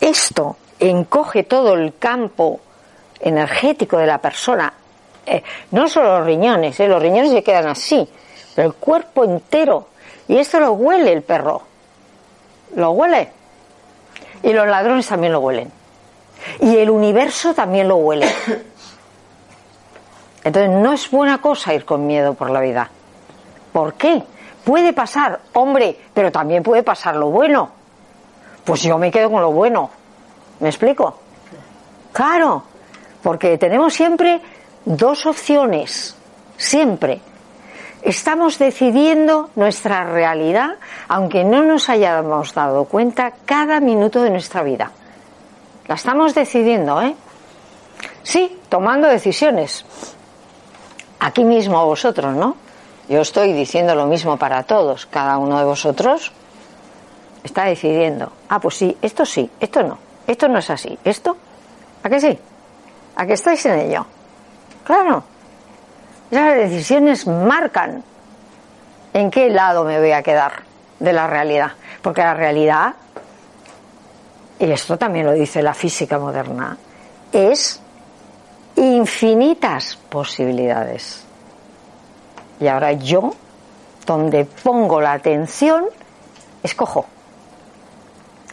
esto 0.00 0.56
encoge 0.78 1.44
todo 1.44 1.74
el 1.74 1.98
campo 1.98 2.60
energético 3.20 3.98
de 3.98 4.06
la 4.06 4.18
persona, 4.18 4.72
eh, 5.26 5.42
no 5.70 5.88
solo 5.88 6.18
los 6.18 6.26
riñones, 6.26 6.78
eh, 6.80 6.88
los 6.88 7.02
riñones 7.02 7.32
se 7.32 7.42
quedan 7.42 7.68
así, 7.68 8.08
pero 8.54 8.68
el 8.68 8.74
cuerpo 8.74 9.24
entero, 9.24 9.88
y 10.28 10.38
esto 10.38 10.60
lo 10.60 10.72
huele 10.72 11.12
el 11.12 11.22
perro, 11.22 11.62
lo 12.76 12.92
huele, 12.92 13.30
y 14.42 14.52
los 14.52 14.66
ladrones 14.66 15.06
también 15.06 15.32
lo 15.32 15.40
huelen, 15.40 15.70
y 16.60 16.76
el 16.76 16.90
universo 16.90 17.54
también 17.54 17.88
lo 17.88 17.96
huele. 17.96 18.28
Entonces 20.44 20.70
no 20.70 20.92
es 20.92 21.10
buena 21.10 21.40
cosa 21.40 21.72
ir 21.72 21.86
con 21.86 22.06
miedo 22.06 22.34
por 22.34 22.50
la 22.50 22.60
vida. 22.60 22.90
¿Por 23.72 23.94
qué? 23.94 24.22
Puede 24.62 24.92
pasar, 24.92 25.40
hombre, 25.54 25.98
pero 26.12 26.30
también 26.30 26.62
puede 26.62 26.82
pasar 26.82 27.16
lo 27.16 27.30
bueno. 27.30 27.70
Pues 28.62 28.82
yo 28.82 28.98
me 28.98 29.10
quedo 29.10 29.30
con 29.30 29.40
lo 29.40 29.52
bueno. 29.52 29.90
¿Me 30.60 30.68
explico? 30.68 31.18
Claro, 32.12 32.62
porque 33.22 33.56
tenemos 33.56 33.94
siempre 33.94 34.40
dos 34.84 35.24
opciones, 35.24 36.16
siempre. 36.58 37.20
Estamos 38.02 38.58
decidiendo 38.58 39.48
nuestra 39.56 40.04
realidad, 40.04 40.76
aunque 41.08 41.42
no 41.42 41.62
nos 41.64 41.88
hayamos 41.88 42.52
dado 42.52 42.84
cuenta 42.84 43.32
cada 43.46 43.80
minuto 43.80 44.22
de 44.22 44.30
nuestra 44.30 44.62
vida. 44.62 44.90
La 45.86 45.94
estamos 45.94 46.34
decidiendo, 46.34 47.00
¿eh? 47.00 47.14
Sí, 48.22 48.58
tomando 48.68 49.08
decisiones 49.08 49.84
aquí 51.24 51.42
mismo 51.42 51.78
a 51.78 51.84
vosotros, 51.84 52.36
¿no? 52.36 52.56
Yo 53.08 53.22
estoy 53.22 53.52
diciendo 53.52 53.94
lo 53.94 54.06
mismo 54.06 54.36
para 54.36 54.62
todos, 54.62 55.06
cada 55.06 55.38
uno 55.38 55.58
de 55.58 55.64
vosotros 55.64 56.32
está 57.42 57.64
decidiendo, 57.64 58.32
ah, 58.48 58.60
pues 58.60 58.76
sí, 58.76 58.96
esto 59.00 59.24
sí, 59.24 59.50
esto 59.58 59.82
no. 59.82 59.98
Esto 60.26 60.48
no 60.48 60.58
es 60.58 60.70
así. 60.70 60.98
¿Esto? 61.04 61.36
¿A 62.02 62.08
qué 62.08 62.20
sí? 62.20 62.38
¿A 63.16 63.26
qué 63.26 63.34
estáis 63.34 63.64
en 63.66 63.78
ello? 63.78 64.06
Claro. 64.84 65.22
Esas 66.30 66.54
decisiones 66.56 67.26
marcan 67.26 68.02
en 69.12 69.30
qué 69.30 69.50
lado 69.50 69.84
me 69.84 69.98
voy 69.98 70.12
a 70.12 70.22
quedar 70.22 70.62
de 70.98 71.12
la 71.12 71.26
realidad. 71.26 71.72
Porque 72.00 72.22
la 72.22 72.32
realidad, 72.32 72.94
y 74.58 74.70
esto 74.70 74.96
también 74.96 75.26
lo 75.26 75.32
dice 75.32 75.62
la 75.62 75.74
física 75.74 76.18
moderna, 76.18 76.76
es 77.32 77.82
infinitas 78.76 79.96
posibilidades. 80.08 81.24
Y 82.60 82.68
ahora 82.68 82.92
yo, 82.92 83.34
donde 84.06 84.44
pongo 84.44 85.00
la 85.00 85.12
atención, 85.12 85.84
escojo. 86.62 87.06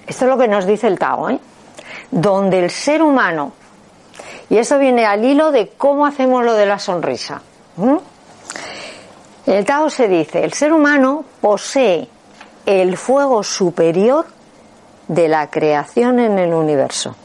Esto 0.08 0.26
es 0.26 0.32
lo 0.32 0.38
que 0.38 0.48
nos 0.48 0.66
dice 0.66 0.88
el 0.88 1.00
Tao, 1.00 1.30
¿eh? 1.30 1.40
Donde 2.10 2.60
el 2.60 2.70
ser 2.70 3.02
humano, 3.02 3.54
y 4.50 4.58
esto 4.58 4.78
viene 4.80 5.06
al 5.06 5.24
hilo 5.24 5.52
de 5.52 5.70
cómo 5.70 6.06
hacemos 6.06 6.44
lo 6.44 6.54
de 6.56 6.66
la 6.66 6.80
sonrisa. 6.80 7.42
El 9.46 9.66
Tao 9.66 9.90
se 9.90 10.08
dice, 10.08 10.44
el 10.44 10.54
ser 10.54 10.74
humano 10.74 11.24
posee 11.40 12.08
el 12.66 12.98
fuego 12.98 13.44
superior 13.44 14.26
de 15.08 15.28
la 15.28 15.50
creación 15.50 16.20
en 16.20 16.38
el 16.38 16.54
universo. 16.54 17.16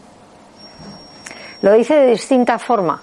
Lo 1.66 1.72
dice 1.72 1.96
de 1.96 2.06
distinta 2.12 2.60
forma 2.60 3.02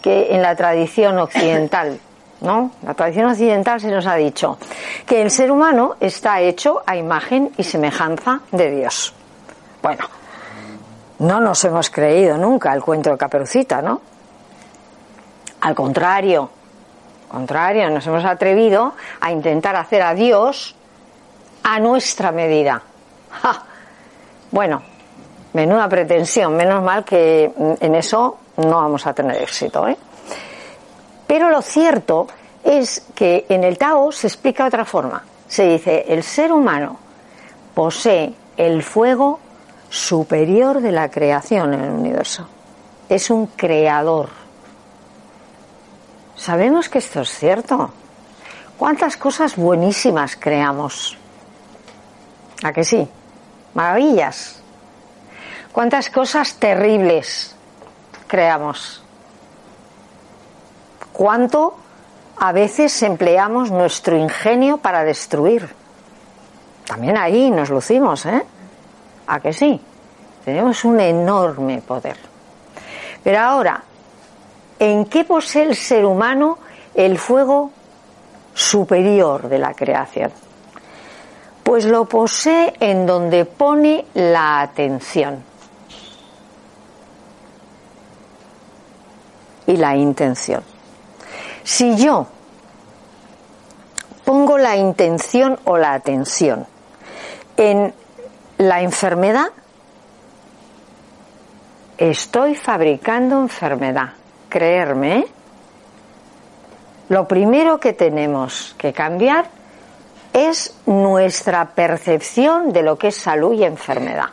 que 0.00 0.32
en 0.32 0.40
la 0.40 0.54
tradición 0.54 1.18
occidental. 1.18 1.98
¿No? 2.42 2.70
La 2.84 2.94
tradición 2.94 3.28
occidental 3.28 3.80
se 3.80 3.90
nos 3.90 4.06
ha 4.06 4.14
dicho 4.14 4.56
que 5.04 5.20
el 5.20 5.32
ser 5.32 5.50
humano 5.50 5.96
está 5.98 6.40
hecho 6.40 6.80
a 6.86 6.94
imagen 6.94 7.50
y 7.56 7.64
semejanza 7.64 8.38
de 8.52 8.70
Dios. 8.70 9.12
Bueno, 9.82 10.04
no 11.18 11.40
nos 11.40 11.64
hemos 11.64 11.90
creído 11.90 12.38
nunca 12.38 12.72
el 12.72 12.82
cuento 12.82 13.10
de 13.10 13.18
Caperucita, 13.18 13.82
¿no? 13.82 14.00
Al 15.62 15.74
contrario, 15.74 16.48
contrario, 17.26 17.90
nos 17.90 18.06
hemos 18.06 18.24
atrevido 18.24 18.94
a 19.20 19.32
intentar 19.32 19.74
hacer 19.74 20.02
a 20.02 20.14
Dios 20.14 20.76
a 21.64 21.80
nuestra 21.80 22.30
medida. 22.30 22.80
Bueno, 24.52 24.82
menuda 25.54 25.88
pretensión, 25.88 26.54
menos 26.54 26.82
mal 26.82 27.04
que 27.04 27.50
en 27.80 27.94
eso 27.94 28.38
no 28.58 28.76
vamos 28.76 29.06
a 29.06 29.14
tener 29.14 29.40
éxito. 29.42 29.88
¿eh? 29.88 29.96
Pero 31.26 31.48
lo 31.48 31.62
cierto 31.62 32.26
es 32.62 33.06
que 33.14 33.46
en 33.48 33.64
el 33.64 33.78
Tao 33.78 34.12
se 34.12 34.26
explica 34.26 34.64
de 34.64 34.68
otra 34.68 34.84
forma. 34.84 35.24
Se 35.48 35.66
dice, 35.66 36.04
el 36.08 36.22
ser 36.22 36.52
humano 36.52 36.98
posee 37.74 38.34
el 38.56 38.82
fuego 38.82 39.40
superior 39.88 40.80
de 40.80 40.92
la 40.92 41.10
creación 41.10 41.74
en 41.74 41.84
el 41.84 41.90
universo. 41.90 42.48
Es 43.08 43.30
un 43.30 43.46
creador. 43.46 44.30
Sabemos 46.36 46.88
que 46.88 46.98
esto 46.98 47.20
es 47.20 47.30
cierto. 47.30 47.90
¿Cuántas 48.76 49.16
cosas 49.16 49.56
buenísimas 49.56 50.36
creamos? 50.36 51.16
¿A 52.64 52.72
que 52.72 52.82
sí? 52.82 53.06
Maravillas. 53.74 54.63
¿Cuántas 55.74 56.08
cosas 56.08 56.54
terribles 56.54 57.52
creamos? 58.28 59.02
¿Cuánto 61.12 61.74
a 62.36 62.52
veces 62.52 63.02
empleamos 63.02 63.72
nuestro 63.72 64.16
ingenio 64.16 64.76
para 64.76 65.02
destruir? 65.02 65.68
También 66.86 67.16
ahí 67.16 67.50
nos 67.50 67.70
lucimos, 67.70 68.24
¿eh? 68.26 68.46
¿A 69.26 69.40
que 69.40 69.52
sí? 69.52 69.80
Tenemos 70.44 70.84
un 70.84 71.00
enorme 71.00 71.82
poder. 71.82 72.18
Pero 73.24 73.40
ahora, 73.40 73.82
¿en 74.78 75.06
qué 75.06 75.24
posee 75.24 75.64
el 75.64 75.74
ser 75.74 76.04
humano 76.04 76.56
el 76.94 77.18
fuego 77.18 77.72
superior 78.54 79.48
de 79.48 79.58
la 79.58 79.74
creación? 79.74 80.30
Pues 81.64 81.84
lo 81.84 82.04
posee 82.04 82.74
en 82.78 83.04
donde 83.06 83.44
pone 83.44 84.06
la 84.14 84.60
atención 84.60 85.52
y 89.74 89.76
la 89.76 89.96
intención. 89.96 90.62
Si 91.64 91.96
yo 91.96 92.26
pongo 94.24 94.56
la 94.56 94.76
intención 94.76 95.58
o 95.64 95.76
la 95.76 95.94
atención 95.94 96.66
en 97.56 97.92
la 98.58 98.80
enfermedad, 98.82 99.48
estoy 101.98 102.54
fabricando 102.54 103.40
enfermedad. 103.40 104.12
Creerme, 104.48 105.18
¿eh? 105.18 105.26
lo 107.08 107.26
primero 107.26 107.80
que 107.80 107.92
tenemos 107.92 108.74
que 108.78 108.92
cambiar 108.92 109.46
es 110.32 110.76
nuestra 110.86 111.64
percepción 111.74 112.72
de 112.72 112.82
lo 112.82 112.96
que 112.96 113.08
es 113.08 113.16
salud 113.16 113.52
y 113.54 113.64
enfermedad. 113.64 114.30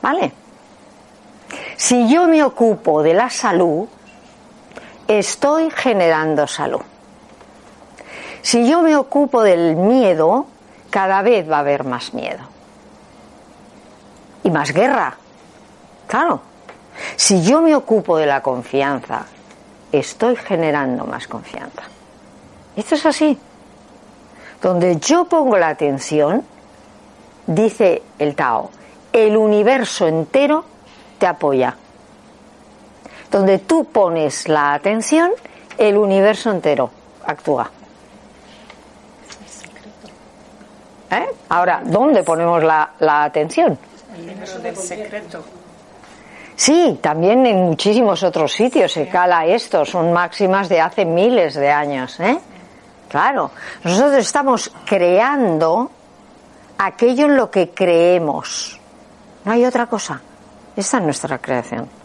¿Vale? 0.00 0.32
Si 1.76 2.08
yo 2.08 2.26
me 2.26 2.42
ocupo 2.42 3.02
de 3.02 3.14
la 3.14 3.30
salud, 3.30 3.88
estoy 5.18 5.70
generando 5.70 6.46
salud. 6.46 6.82
Si 8.42 8.68
yo 8.68 8.80
me 8.80 8.96
ocupo 8.96 9.42
del 9.42 9.74
miedo, 9.74 10.46
cada 10.88 11.20
vez 11.22 11.50
va 11.50 11.56
a 11.56 11.60
haber 11.60 11.84
más 11.84 12.14
miedo. 12.14 12.40
Y 14.44 14.50
más 14.50 14.72
guerra. 14.72 15.16
Claro. 16.06 16.40
Si 17.16 17.42
yo 17.42 17.60
me 17.60 17.74
ocupo 17.74 18.16
de 18.16 18.26
la 18.26 18.40
confianza, 18.40 19.26
estoy 19.90 20.36
generando 20.36 21.04
más 21.06 21.26
confianza. 21.26 21.82
Esto 22.76 22.94
es 22.94 23.04
así. 23.04 23.38
Donde 24.62 24.98
yo 24.98 25.24
pongo 25.24 25.56
la 25.56 25.68
atención, 25.68 26.44
dice 27.46 28.02
el 28.18 28.36
Tao, 28.36 28.70
el 29.12 29.36
universo 29.36 30.06
entero 30.06 30.64
te 31.18 31.26
apoya. 31.26 31.76
Donde 33.30 33.58
tú 33.60 33.84
pones 33.84 34.48
la 34.48 34.74
atención, 34.74 35.30
el 35.78 35.96
universo 35.96 36.50
entero 36.50 36.90
actúa. 37.24 37.70
¿Eh? 41.10 41.26
Ahora, 41.48 41.82
¿dónde 41.84 42.22
ponemos 42.22 42.62
la, 42.62 42.92
atención? 43.00 43.78
El 44.16 44.62
del 44.62 44.76
secreto. 44.76 45.44
Sí, 46.54 46.98
también 47.00 47.46
en 47.46 47.56
muchísimos 47.56 48.22
otros 48.22 48.52
sitios 48.52 48.92
se 48.92 49.08
cala 49.08 49.46
esto, 49.46 49.84
son 49.84 50.12
máximas 50.12 50.68
de 50.68 50.80
hace 50.80 51.04
miles 51.04 51.54
de 51.54 51.70
años. 51.70 52.20
¿eh? 52.20 52.38
Claro, 53.08 53.50
nosotros 53.82 54.18
estamos 54.18 54.70
creando 54.84 55.90
aquello 56.78 57.26
en 57.26 57.36
lo 57.36 57.50
que 57.50 57.70
creemos. 57.70 58.78
No 59.44 59.52
hay 59.52 59.64
otra 59.64 59.86
cosa. 59.86 60.20
Esta 60.76 60.98
es 60.98 61.02
nuestra 61.02 61.38
creación. 61.38 61.99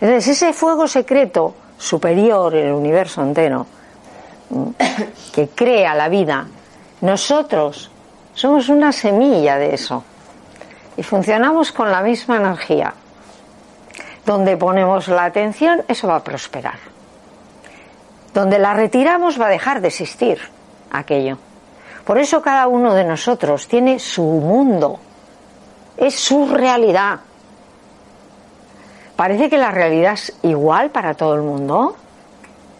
Entonces, 0.00 0.28
ese 0.28 0.52
fuego 0.52 0.86
secreto 0.86 1.54
superior 1.78 2.54
en 2.54 2.68
el 2.68 2.72
universo 2.72 3.22
entero, 3.22 3.66
que 5.32 5.48
crea 5.48 5.94
la 5.94 6.08
vida, 6.08 6.46
nosotros 7.00 7.90
somos 8.34 8.68
una 8.68 8.92
semilla 8.92 9.56
de 9.56 9.74
eso. 9.74 10.04
Y 10.96 11.02
funcionamos 11.02 11.72
con 11.72 11.90
la 11.90 12.02
misma 12.02 12.36
energía. 12.36 12.94
Donde 14.24 14.56
ponemos 14.56 15.08
la 15.08 15.24
atención, 15.24 15.84
eso 15.88 16.08
va 16.08 16.16
a 16.16 16.24
prosperar. 16.24 16.78
Donde 18.32 18.58
la 18.58 18.74
retiramos 18.74 19.40
va 19.40 19.46
a 19.46 19.50
dejar 19.50 19.80
de 19.80 19.88
existir 19.88 20.38
aquello. 20.90 21.38
Por 22.04 22.18
eso 22.18 22.40
cada 22.40 22.66
uno 22.66 22.94
de 22.94 23.04
nosotros 23.04 23.66
tiene 23.66 23.98
su 23.98 24.22
mundo, 24.22 24.98
es 25.96 26.14
su 26.14 26.46
realidad. 26.46 27.20
¿Parece 29.16 29.48
que 29.48 29.56
la 29.56 29.70
realidad 29.70 30.12
es 30.12 30.36
igual 30.42 30.90
para 30.90 31.14
todo 31.14 31.34
el 31.34 31.42
mundo? 31.42 31.96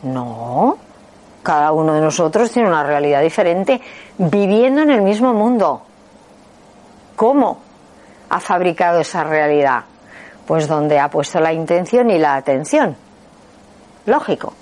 No. 0.02 0.76
Cada 1.42 1.72
uno 1.72 1.94
de 1.94 2.00
nosotros 2.02 2.50
tiene 2.50 2.68
una 2.68 2.82
realidad 2.82 3.22
diferente 3.22 3.80
viviendo 4.18 4.82
en 4.82 4.90
el 4.90 5.00
mismo 5.00 5.32
mundo. 5.32 5.82
¿Cómo 7.16 7.58
ha 8.28 8.40
fabricado 8.40 9.00
esa 9.00 9.24
realidad? 9.24 9.84
Pues 10.46 10.68
donde 10.68 10.98
ha 10.98 11.08
puesto 11.08 11.40
la 11.40 11.52
intención 11.52 12.10
y 12.10 12.18
la 12.18 12.34
atención. 12.34 12.94
Lógico. 14.04 14.52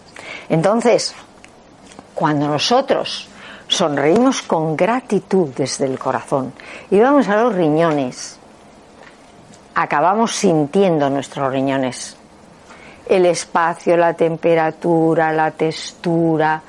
Entonces, 0.48 1.14
cuando 2.14 2.46
nosotros 2.46 3.28
sonreímos 3.66 4.42
con 4.42 4.76
gratitud 4.76 5.48
desde 5.56 5.86
el 5.86 5.98
corazón 5.98 6.52
y 6.90 7.00
vamos 7.00 7.28
a 7.28 7.36
los 7.36 7.54
riñones, 7.54 8.38
acabamos 9.74 10.34
sintiendo 10.34 11.10
nuestros 11.10 11.52
riñones. 11.52 12.16
El 13.06 13.26
espacio, 13.26 13.96
la 13.96 14.14
temperatura, 14.14 15.32
la 15.32 15.50
textura, 15.50 16.62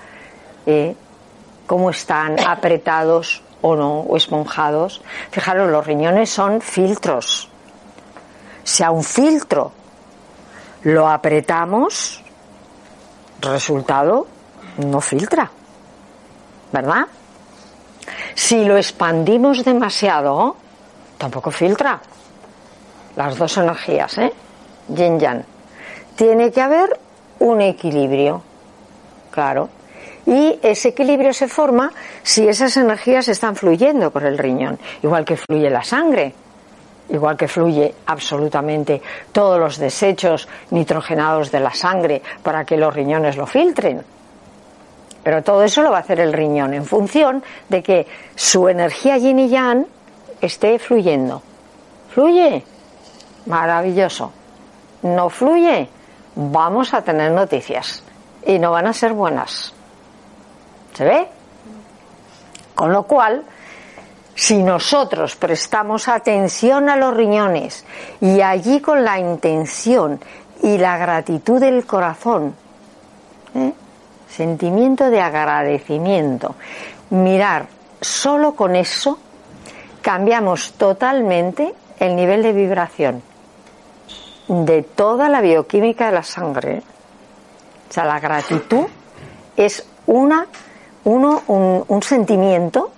eh, 0.66 0.96
cómo 1.66 1.90
están 1.90 2.40
apretados 2.48 3.42
o 3.62 3.76
no, 3.76 4.02
o 4.02 4.18
esponjados. 4.18 5.02
Fijaros, 5.32 5.70
los 5.70 5.86
riñones 5.86 6.30
son 6.30 6.62
filtros. 6.62 7.50
sea 8.64 8.92
un 8.92 9.04
filtro. 9.04 9.72
Lo 10.84 11.08
apretamos, 11.08 12.24
resultado, 13.42 14.28
no 14.78 15.02
filtra. 15.02 15.50
¿Verdad? 16.72 17.08
Si 18.36 18.66
lo 18.66 18.78
expandimos 18.78 19.64
demasiado, 19.64 20.56
tampoco 21.18 21.50
filtra. 21.50 22.00
Las 23.16 23.38
dos 23.38 23.58
energías, 23.58 24.18
¿eh? 24.18 24.32
Yin 24.90 25.20
Yang. 25.20 25.44
Tiene 26.16 26.52
que 26.52 26.62
haber 26.62 27.00
un 27.40 27.62
equilibrio. 27.62 28.42
Claro. 29.32 29.70
Y 30.26 30.60
ese 30.62 30.90
equilibrio 30.90 31.34
se 31.34 31.48
forma 31.48 31.92
si 32.24 32.48
esas 32.48 32.76
energías 32.78 33.28
están 33.28 33.56
fluyendo 33.56 34.12
por 34.12 34.24
el 34.24 34.38
riñón, 34.38 34.80
igual 35.04 35.24
que 35.24 35.38
fluye 35.38 35.70
la 35.70 35.84
sangre, 35.84 36.34
igual 37.10 37.38
que 37.38 37.48
fluye 37.48 37.94
absolutamente 38.08 39.02
todos 39.32 39.60
los 39.60 39.78
desechos 39.78 40.48
nitrogenados 40.72 41.52
de 41.52 41.60
la 41.60 41.74
sangre 41.74 42.22
para 42.42 42.66
que 42.66 42.78
los 42.78 42.94
riñones 42.94 43.38
lo 43.38 43.46
filtren. 43.46 44.04
Pero 45.24 45.44
todo 45.44 45.64
eso 45.64 45.82
lo 45.82 45.92
va 45.92 45.98
a 45.98 46.02
hacer 46.02 46.20
el 46.20 46.34
riñón 46.34 46.74
en 46.74 46.86
función 46.86 47.44
de 47.70 47.84
que 47.84 48.08
su 48.36 48.68
energía 48.68 49.18
yin 49.18 49.40
y 49.40 49.50
yang 49.50 49.86
esté 50.42 50.80
fluyendo. 50.80 51.42
¿Fluye? 52.14 52.64
Maravilloso. 53.46 54.32
¿No 55.04 55.30
fluye? 55.30 55.88
Vamos 56.36 56.94
a 56.94 57.02
tener 57.02 57.32
noticias. 57.32 58.04
Y 58.46 58.60
no 58.60 58.72
van 58.72 58.88
a 58.88 58.94
ser 58.94 59.14
buenas. 59.14 59.74
¿Se 60.94 61.04
ve? 61.04 61.28
Con 62.74 62.92
lo 62.92 63.04
cual, 63.04 63.44
si 64.34 64.62
nosotros 64.64 65.36
prestamos 65.36 66.08
atención 66.08 66.90
a 66.90 66.96
los 66.96 67.14
riñones 67.14 67.86
y 68.20 68.42
allí 68.42 68.82
con 68.82 69.04
la 69.04 69.20
intención 69.20 70.20
y 70.62 70.78
la 70.78 70.98
gratitud 70.98 71.60
del 71.60 71.86
corazón, 71.86 72.56
¿eh? 73.54 73.74
sentimiento 74.28 75.10
de 75.10 75.22
agradecimiento, 75.22 76.56
mirar 77.12 77.68
solo 78.02 78.56
con 78.56 78.76
eso, 78.76 79.18
cambiamos 80.02 80.74
totalmente 80.74 81.74
el 82.00 82.16
nivel 82.16 82.44
de 82.44 82.54
vibración 82.54 83.35
de 84.48 84.84
toda 84.84 85.30
la 85.30 85.42
bioquímica 85.42 86.08
de 86.08 86.12
la 86.12 86.24
sangre. 86.24 86.84
O 87.90 87.94
sea, 87.94 88.06
la 88.06 88.20
gratitud 88.20 88.86
es 89.56 89.86
una 90.06 90.48
uno, 91.06 91.44
un, 91.48 92.04
sentimiento 92.04 92.92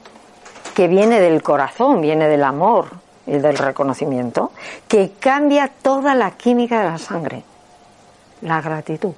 que 0.73 0.87
viene 0.87 1.19
del 1.19 1.43
corazón, 1.43 2.01
viene 2.01 2.27
del 2.27 2.43
amor 2.43 2.87
y 3.25 3.37
del 3.37 3.57
reconocimiento, 3.57 4.51
que 4.87 5.11
cambia 5.19 5.69
toda 5.81 6.15
la 6.15 6.31
química 6.31 6.79
de 6.79 6.85
la 6.85 6.97
sangre, 6.97 7.43
la 8.41 8.61
gratitud. 8.61 9.13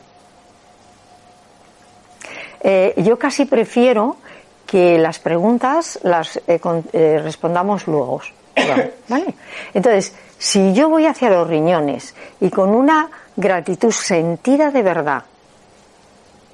Eh, 2.62 2.94
yo 2.98 3.18
casi 3.18 3.46
prefiero 3.46 4.18
que 4.66 4.98
las 4.98 5.20
preguntas 5.20 6.00
las 6.04 6.38
eh, 6.48 6.60
eh, 6.94 7.20
respondamos 7.24 7.88
luego. 7.88 8.22
¿vale? 9.10 9.34
Entonces, 9.74 10.14
si 10.38 10.74
yo 10.74 10.90
voy 10.90 11.06
hacia 11.06 11.30
los 11.30 11.48
riñones 11.48 12.16
y 12.40 12.50
con 12.50 12.70
una 12.70 13.10
gratitud 13.36 13.92
sentida 13.92 14.72
de 14.72 14.82
verdad, 14.82 15.24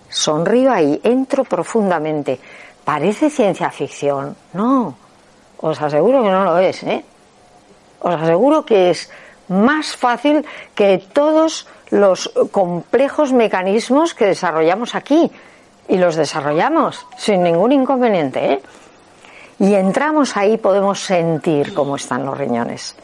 sonrío 0.10 0.72
ahí, 0.72 1.00
entro 1.04 1.44
profundamente. 1.44 2.40
Parece 2.84 3.30
ciencia 3.30 3.70
ficción. 3.70 4.36
No, 4.54 4.96
os 5.58 5.82
aseguro 5.82 6.24
que 6.24 6.30
no 6.30 6.44
lo 6.44 6.58
es, 6.60 6.84
¿eh? 6.84 7.04
Os 8.00 8.16
aseguro 8.16 8.66
que 8.66 8.92
es 8.92 9.10
más 9.48 9.96
fácil 9.96 10.46
que 10.74 11.04
todos 11.12 11.68
los 11.90 12.32
complejos 12.52 13.34
mecanismos 13.34 14.14
que 14.14 14.26
desarrollamos 14.26 14.96
aquí. 14.96 15.32
Y 15.88 15.98
los 15.98 16.16
desarrollamos 16.16 17.06
sin 17.18 17.44
ningún 17.44 17.72
inconveniente, 17.72 18.54
¿eh? 18.54 18.62
Y 19.60 19.74
entramos 19.74 20.36
ahí, 20.36 20.58
podemos 20.58 21.00
sentir 21.00 21.74
cómo 21.74 21.96
están 21.96 22.26
los 22.26 22.38
riñones. 22.38 22.96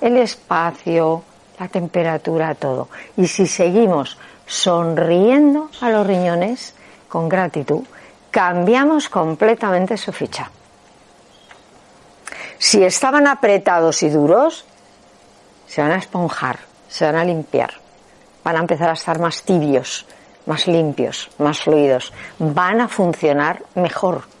El 0.00 0.16
espacio, 0.16 1.22
la 1.58 1.68
temperatura, 1.68 2.54
todo. 2.54 2.88
Y 3.16 3.26
si 3.26 3.46
seguimos 3.46 4.18
sonriendo 4.46 5.70
a 5.80 5.90
los 5.90 6.06
riñones 6.06 6.74
con 7.08 7.28
gratitud, 7.28 7.84
cambiamos 8.30 9.08
completamente 9.08 9.96
su 9.96 10.12
ficha. 10.12 10.50
Si 12.58 12.82
estaban 12.82 13.26
apretados 13.26 14.02
y 14.02 14.08
duros, 14.08 14.64
se 15.66 15.82
van 15.82 15.92
a 15.92 15.98
esponjar, 15.98 16.60
se 16.88 17.04
van 17.04 17.16
a 17.16 17.24
limpiar, 17.24 17.74
van 18.42 18.56
a 18.56 18.60
empezar 18.60 18.88
a 18.90 18.94
estar 18.94 19.18
más 19.18 19.42
tibios, 19.42 20.06
más 20.46 20.66
limpios, 20.66 21.30
más 21.38 21.60
fluidos, 21.60 22.12
van 22.38 22.80
a 22.80 22.88
funcionar 22.88 23.62
mejor. 23.74 24.33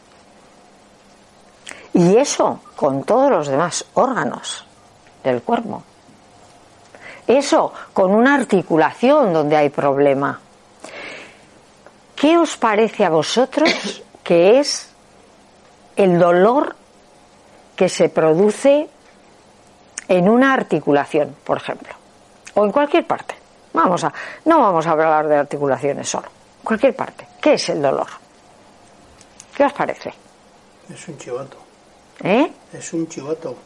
Y 1.94 2.16
eso 2.16 2.60
con 2.74 3.04
todos 3.04 3.30
los 3.30 3.48
demás 3.48 3.84
órganos 3.94 4.66
del 5.22 5.42
cuerpo. 5.42 5.82
Eso 7.26 7.72
con 7.92 8.12
una 8.12 8.34
articulación 8.34 9.32
donde 9.32 9.56
hay 9.56 9.70
problema. 9.70 10.40
¿Qué 12.16 12.36
os 12.36 12.56
parece 12.56 13.04
a 13.04 13.10
vosotros 13.10 14.02
que 14.24 14.58
es 14.58 14.90
el 15.96 16.18
dolor 16.18 16.74
que 17.76 17.88
se 17.88 18.08
produce 18.08 18.88
en 20.08 20.28
una 20.28 20.52
articulación, 20.52 21.36
por 21.44 21.58
ejemplo? 21.58 21.94
O 22.54 22.64
en 22.64 22.72
cualquier 22.72 23.06
parte. 23.06 23.36
Vamos 23.72 24.02
a, 24.04 24.12
no 24.44 24.60
vamos 24.60 24.86
a 24.86 24.90
hablar 24.90 25.28
de 25.28 25.36
articulaciones 25.36 26.08
solo. 26.08 26.28
Cualquier 26.62 26.94
parte. 26.94 27.26
¿Qué 27.40 27.54
es 27.54 27.68
el 27.68 27.80
dolor? 27.80 28.06
¿Qué 29.56 29.64
os 29.64 29.72
parece? 29.72 30.12
Es 30.92 31.08
un 31.08 31.18
chivato. 31.18 31.63
¿Eh? 32.22 32.50
Es 32.72 32.92
un 32.92 33.08
chivato. 33.08 33.56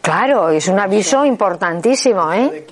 Claro, 0.00 0.50
es 0.50 0.68
un 0.68 0.78
aviso 0.78 1.24
importantísimo, 1.24 2.30
¿eh? 2.30 2.66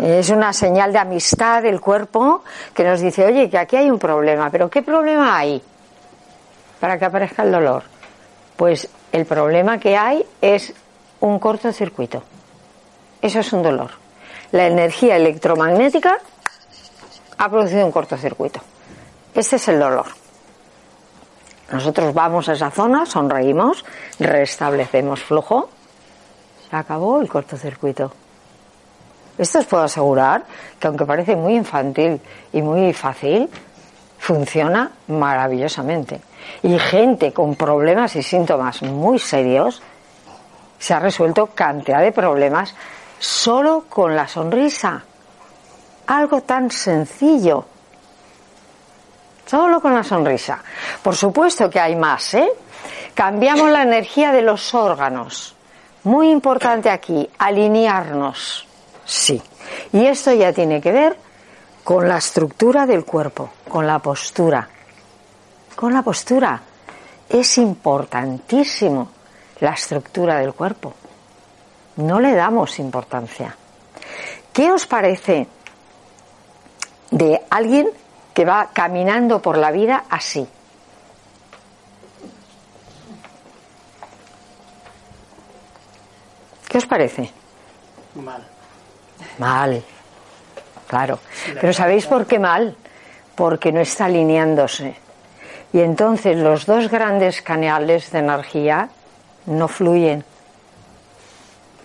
Es 0.00 0.30
una 0.30 0.52
señal 0.52 0.92
de 0.92 0.98
amistad 0.98 1.62
del 1.62 1.80
cuerpo 1.80 2.42
que 2.74 2.82
nos 2.82 3.00
dice, 3.00 3.24
oye, 3.24 3.48
que 3.48 3.56
aquí 3.56 3.76
hay 3.76 3.88
un 3.88 4.00
problema, 4.00 4.50
pero 4.50 4.68
¿qué 4.68 4.82
problema 4.82 5.38
hay 5.38 5.62
para 6.80 6.98
que 6.98 7.04
aparezca 7.04 7.44
el 7.44 7.52
dolor? 7.52 7.84
Pues 8.56 8.88
el 9.12 9.26
problema 9.26 9.78
que 9.78 9.96
hay 9.96 10.26
es 10.40 10.74
un 11.20 11.38
cortocircuito. 11.38 12.22
Eso 13.22 13.38
es 13.38 13.52
un 13.52 13.62
dolor. 13.62 13.92
La 14.50 14.66
energía 14.66 15.16
electromagnética 15.16 16.18
ha 17.38 17.48
producido 17.48 17.86
un 17.86 17.92
cortocircuito. 17.92 18.60
Este 19.34 19.56
es 19.56 19.68
el 19.68 19.78
dolor. 19.78 20.06
Nosotros 21.70 22.14
vamos 22.14 22.48
a 22.48 22.52
esa 22.52 22.70
zona, 22.70 23.06
sonreímos, 23.06 23.84
restablecemos 24.18 25.22
flujo 25.22 25.68
se 26.68 26.76
acabó 26.76 27.20
el 27.20 27.28
cortocircuito. 27.28 28.12
Esto 29.38 29.58
os 29.58 29.66
puedo 29.66 29.84
asegurar 29.84 30.44
que 30.78 30.86
aunque 30.86 31.04
parece 31.04 31.36
muy 31.36 31.54
infantil 31.54 32.20
y 32.52 32.62
muy 32.62 32.92
fácil, 32.92 33.48
funciona 34.18 34.90
maravillosamente. 35.08 36.20
Y 36.62 36.78
gente 36.78 37.32
con 37.32 37.54
problemas 37.54 38.16
y 38.16 38.22
síntomas 38.22 38.82
muy 38.82 39.18
serios 39.18 39.82
se 40.78 40.94
ha 40.94 41.00
resuelto 41.00 41.46
cantidad 41.48 42.00
de 42.00 42.12
problemas 42.12 42.74
solo 43.18 43.84
con 43.88 44.16
la 44.16 44.26
sonrisa. 44.26 45.04
Algo 46.06 46.40
tan 46.42 46.70
sencillo. 46.70 47.66
Solo 49.46 49.80
con 49.80 49.94
la 49.94 50.02
sonrisa. 50.02 50.62
Por 51.02 51.14
supuesto 51.14 51.70
que 51.70 51.78
hay 51.78 51.94
más, 51.94 52.34
¿eh? 52.34 52.50
Cambiamos 53.14 53.70
la 53.70 53.82
energía 53.82 54.32
de 54.32 54.42
los 54.42 54.74
órganos. 54.74 55.54
Muy 56.04 56.30
importante 56.30 56.90
aquí, 56.90 57.28
alinearnos. 57.38 58.66
Sí. 59.04 59.40
Y 59.92 60.04
esto 60.04 60.32
ya 60.32 60.52
tiene 60.52 60.80
que 60.80 60.92
ver 60.92 61.16
con 61.84 62.08
la 62.08 62.18
estructura 62.18 62.86
del 62.86 63.04
cuerpo, 63.04 63.50
con 63.68 63.86
la 63.86 64.00
postura. 64.00 64.68
Con 65.76 65.94
la 65.94 66.02
postura. 66.02 66.60
Es 67.28 67.58
importantísimo 67.58 69.08
la 69.60 69.70
estructura 69.70 70.38
del 70.38 70.52
cuerpo. 70.52 70.92
No 71.96 72.20
le 72.20 72.34
damos 72.34 72.78
importancia. 72.78 73.56
¿Qué 74.52 74.70
os 74.72 74.86
parece 74.86 75.46
de 77.10 77.42
alguien 77.48 77.88
que 78.36 78.44
va 78.44 78.68
caminando 78.70 79.40
por 79.40 79.56
la 79.56 79.70
vida 79.70 80.04
así? 80.10 80.46
¿Qué 86.68 86.76
os 86.76 86.84
parece? 86.84 87.30
Mal. 88.16 88.46
Mal, 89.38 89.82
claro. 90.86 91.18
Pero 91.58 91.72
¿sabéis 91.72 92.04
por 92.04 92.26
qué 92.26 92.38
mal? 92.38 92.76
Porque 93.34 93.72
no 93.72 93.80
está 93.80 94.04
alineándose. 94.04 94.94
Y 95.72 95.80
entonces 95.80 96.36
los 96.36 96.66
dos 96.66 96.90
grandes 96.90 97.40
canales 97.40 98.10
de 98.10 98.18
energía 98.18 98.90
no 99.46 99.66
fluyen. 99.66 100.22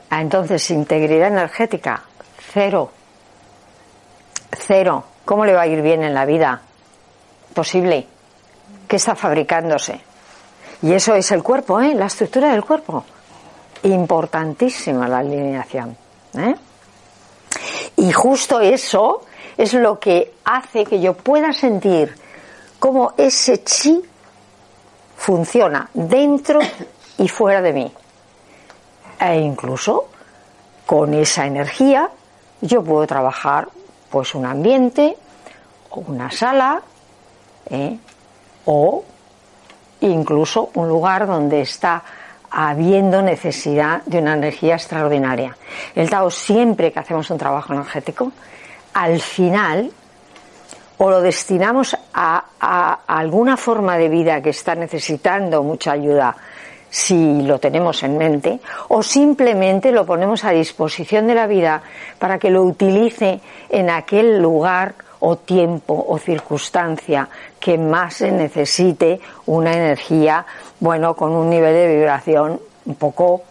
Ah, 0.10 0.20
entonces 0.20 0.70
integridad 0.70 1.30
energética 1.30 2.04
cero. 2.52 2.91
Cero. 4.52 5.11
¿Cómo 5.32 5.45
le 5.45 5.53
va 5.53 5.61
a 5.61 5.67
ir 5.67 5.82
bien 5.82 6.03
en 6.03 6.13
la 6.13 6.25
vida? 6.25 6.59
Posible. 7.53 8.05
¿Qué 8.86 8.97
está 8.97 9.15
fabricándose? 9.15 10.01
Y 10.82 10.91
eso 10.91 11.15
es 11.15 11.32
el 11.32 11.41
cuerpo, 11.41 11.79
¿eh? 11.79 11.93
La 11.93 12.07
estructura 12.07 12.51
del 12.51 12.65
cuerpo. 12.65 13.05
Importantísima 13.84 15.07
la 15.07 15.19
alineación. 15.19 15.95
¿eh? 16.38 16.53
Y 17.95 18.11
justo 18.11 18.59
eso 18.59 19.21
es 19.57 19.73
lo 19.73 19.97
que 19.97 20.34
hace 20.43 20.84
que 20.84 20.99
yo 20.99 21.13
pueda 21.13 21.53
sentir 21.53 22.13
cómo 22.77 23.13
ese 23.15 23.63
chi 23.63 24.01
funciona 25.15 25.89
dentro 25.93 26.59
y 27.19 27.29
fuera 27.29 27.61
de 27.61 27.71
mí. 27.71 27.93
E 29.17 29.39
incluso 29.39 30.09
con 30.86 31.13
esa 31.13 31.45
energía 31.45 32.09
yo 32.59 32.84
puedo 32.84 33.07
trabajar 33.07 33.69
pues 34.12 34.36
un 34.36 34.45
ambiente 34.45 35.16
o 35.89 36.01
una 36.07 36.30
sala 36.30 36.82
¿eh? 37.70 37.97
o 38.66 39.03
incluso 40.01 40.70
un 40.76 40.88
lugar 40.88 41.26
donde 41.26 41.62
está 41.62 42.03
habiendo 42.51 43.22
necesidad 43.22 44.03
de 44.05 44.20
una 44.20 44.34
energía 44.34 44.76
extraordinaria. 44.76 45.55
El 45.95 46.09
Tao 46.09 46.30
siempre 46.30 46.91
que 46.91 46.99
hacemos 46.99 47.30
un 47.30 47.38
trabajo 47.38 47.74
energético, 47.74 48.32
al 48.93 49.22
final 49.22 49.89
o 50.97 51.09
lo 51.09 51.22
destinamos 51.22 51.97
a, 52.14 52.43
a, 52.59 52.99
alguna 53.07 53.57
forma 53.57 53.97
de 53.97 54.09
vida 54.09 54.41
que 54.41 54.51
está 54.51 54.76
necesitando 54.76 55.64
mucha 55.64 55.93
ayuda 55.93 56.36
si 56.92 57.42
lo 57.42 57.58
tenemos 57.58 58.04
en 58.04 58.18
mente, 58.18 58.60
o 58.89 59.02
simplemente 59.02 59.94
lo 59.94 60.06
ponemos 60.06 60.44
a 60.44 60.52
disposición 60.52 61.26
de 61.26 61.36
la 61.36 61.48
vida 61.48 61.82
para 62.20 62.38
que 62.38 62.52
lo 62.52 62.64
utilice 62.64 63.39
en 63.70 63.89
aquel 63.89 64.39
lugar 64.39 64.94
o 65.22 65.38
tiempo 65.38 66.06
o 66.10 66.18
circunstancia 66.18 67.30
que 67.60 67.78
más 67.78 68.16
se 68.16 68.32
necesite 68.32 69.22
una 69.46 69.72
energía, 69.72 70.46
bueno, 70.82 71.16
con 71.16 71.32
un 71.32 71.50
nivel 71.50 71.74
de 71.74 71.96
vibración 71.96 72.60
un 72.86 72.96
poco 72.96 73.44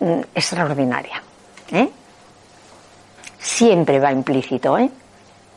mm, 0.00 0.20
extraordinaria. 0.34 1.22
¿eh? 1.70 1.90
Siempre 3.38 4.00
va 4.00 4.10
implícito, 4.10 4.78
¿eh? 4.78 4.88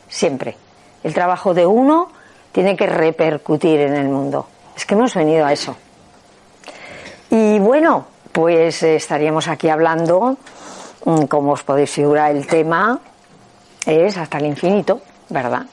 Siempre. 0.08 0.56
El 1.02 1.14
trabajo 1.14 1.54
de 1.54 1.64
uno 1.64 2.10
tiene 2.52 2.76
que 2.76 2.86
repercutir 2.86 3.80
en 3.80 3.94
el 3.94 4.08
mundo. 4.08 4.46
Es 4.76 4.84
que 4.84 4.94
hemos 4.94 5.14
venido 5.14 5.46
a 5.46 5.52
eso. 5.52 5.74
Y 7.30 7.58
bueno, 7.58 8.06
pues 8.32 8.82
estaríamos 8.82 9.48
aquí 9.48 9.68
hablando, 9.68 10.36
mm, 11.04 11.24
como 11.24 11.52
os 11.52 11.62
podéis 11.62 11.90
figurar, 11.90 12.34
el 12.34 12.46
tema 12.46 12.98
es 13.86 14.16
hasta 14.16 14.38
el 14.38 14.46
infinito. 14.46 15.00
¿verdad? 15.28 15.66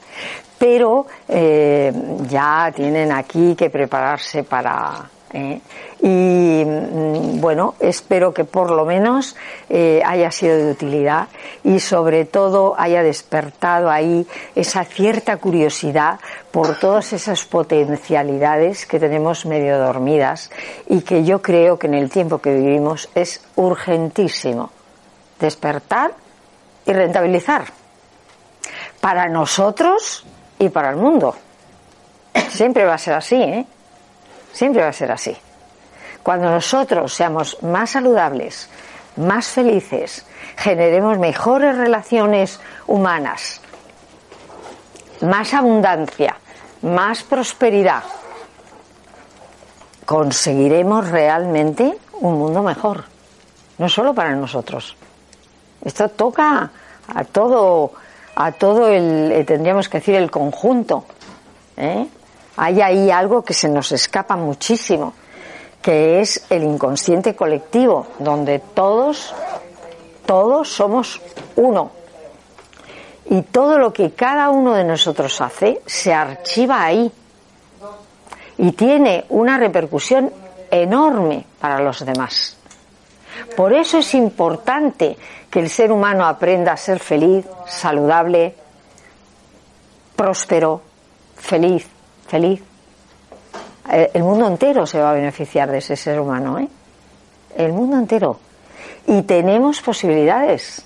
Pero 0.57 1.05
eh, 1.27 1.91
ya 2.27 2.71
tienen 2.75 3.11
aquí 3.11 3.55
que 3.55 3.69
prepararse 3.69 4.43
para... 4.43 5.09
¿eh? 5.33 5.61
Y 6.01 6.63
mm, 6.65 7.41
bueno, 7.41 7.75
espero 7.79 8.33
que 8.33 8.43
por 8.43 8.71
lo 8.71 8.85
menos 8.85 9.35
eh, 9.69 10.01
haya 10.05 10.31
sido 10.31 10.57
de 10.57 10.71
utilidad 10.71 11.27
y 11.63 11.79
sobre 11.79 12.25
todo 12.25 12.75
haya 12.77 13.03
despertado 13.03 13.89
ahí 13.89 14.25
esa 14.55 14.83
cierta 14.83 15.37
curiosidad 15.37 16.19
por 16.51 16.79
todas 16.79 17.13
esas 17.13 17.43
potencialidades 17.45 18.85
que 18.85 18.99
tenemos 18.99 19.45
medio 19.45 19.77
dormidas 19.77 20.51
y 20.87 21.01
que 21.01 21.23
yo 21.23 21.41
creo 21.41 21.77
que 21.77 21.87
en 21.87 21.95
el 21.95 22.09
tiempo 22.09 22.39
que 22.39 22.53
vivimos 22.53 23.09
es 23.15 23.43
urgentísimo 23.55 24.71
despertar 25.39 26.13
y 26.85 26.93
rentabilizar 26.93 27.65
para 29.01 29.27
nosotros 29.27 30.25
y 30.59 30.69
para 30.69 30.91
el 30.91 30.95
mundo. 30.95 31.35
Siempre 32.49 32.85
va 32.85 32.95
a 32.95 32.97
ser 32.97 33.13
así, 33.15 33.35
¿eh? 33.35 33.65
Siempre 34.55 34.83
va 34.83 34.87
a 34.87 34.93
ser 34.93 35.11
así. 35.11 35.35
Cuando 36.23 36.49
nosotros 36.49 37.13
seamos 37.13 37.61
más 37.61 37.89
saludables, 37.89 38.69
más 39.17 39.47
felices, 39.47 40.25
generemos 40.55 41.19
mejores 41.19 41.75
relaciones 41.75 42.61
humanas, 42.87 43.59
más 45.19 45.53
abundancia, 45.53 46.37
más 46.83 47.23
prosperidad, 47.23 48.03
conseguiremos 50.05 51.09
realmente 51.09 51.97
un 52.21 52.37
mundo 52.39 52.63
mejor. 52.63 53.03
No 53.77 53.89
solo 53.89 54.13
para 54.13 54.33
nosotros. 54.37 54.95
Esto 55.83 56.07
toca 56.07 56.71
a 57.13 57.23
todo 57.25 57.91
a 58.37 58.53
todo 58.53 58.87
el, 58.87 59.33
eh, 59.33 59.43
tendríamos 59.43 59.89
que 59.89 59.97
decir, 59.97 60.15
el 60.15 60.31
conjunto. 60.31 61.03
¿eh? 61.75 62.07
Hay 62.57 62.81
ahí 62.81 63.11
algo 63.11 63.43
que 63.43 63.53
se 63.53 63.67
nos 63.67 63.91
escapa 63.91 64.35
muchísimo, 64.35 65.13
que 65.81 66.21
es 66.21 66.45
el 66.49 66.63
inconsciente 66.63 67.35
colectivo, 67.35 68.07
donde 68.19 68.59
todos, 68.59 69.33
todos 70.25 70.69
somos 70.69 71.21
uno. 71.55 71.91
Y 73.29 73.41
todo 73.41 73.77
lo 73.77 73.91
que 73.91 74.11
cada 74.11 74.49
uno 74.49 74.73
de 74.73 74.83
nosotros 74.83 75.41
hace 75.41 75.81
se 75.85 76.13
archiva 76.13 76.83
ahí. 76.83 77.11
Y 78.57 78.71
tiene 78.71 79.25
una 79.29 79.57
repercusión 79.57 80.31
enorme 80.71 81.45
para 81.59 81.79
los 81.79 82.05
demás. 82.05 82.57
Por 83.55 83.73
eso 83.73 83.97
es 83.97 84.13
importante 84.13 85.17
que 85.49 85.59
el 85.59 85.69
ser 85.69 85.91
humano 85.91 86.25
aprenda 86.25 86.71
a 86.71 86.77
ser 86.77 86.99
feliz, 86.99 87.45
saludable, 87.67 88.55
próspero, 90.15 90.81
feliz, 91.35 91.87
feliz. 92.27 92.61
Eh, 93.91 94.11
el 94.13 94.23
mundo 94.23 94.47
entero 94.47 94.85
se 94.85 94.99
va 94.99 95.11
a 95.11 95.13
beneficiar 95.13 95.71
de 95.71 95.79
ese 95.79 95.95
ser 95.95 96.19
humano, 96.19 96.59
¿eh? 96.59 96.67
El 97.55 97.71
mundo 97.71 97.97
entero. 97.97 98.39
Y 99.07 99.21
tenemos 99.23 99.81
posibilidades. 99.81 100.83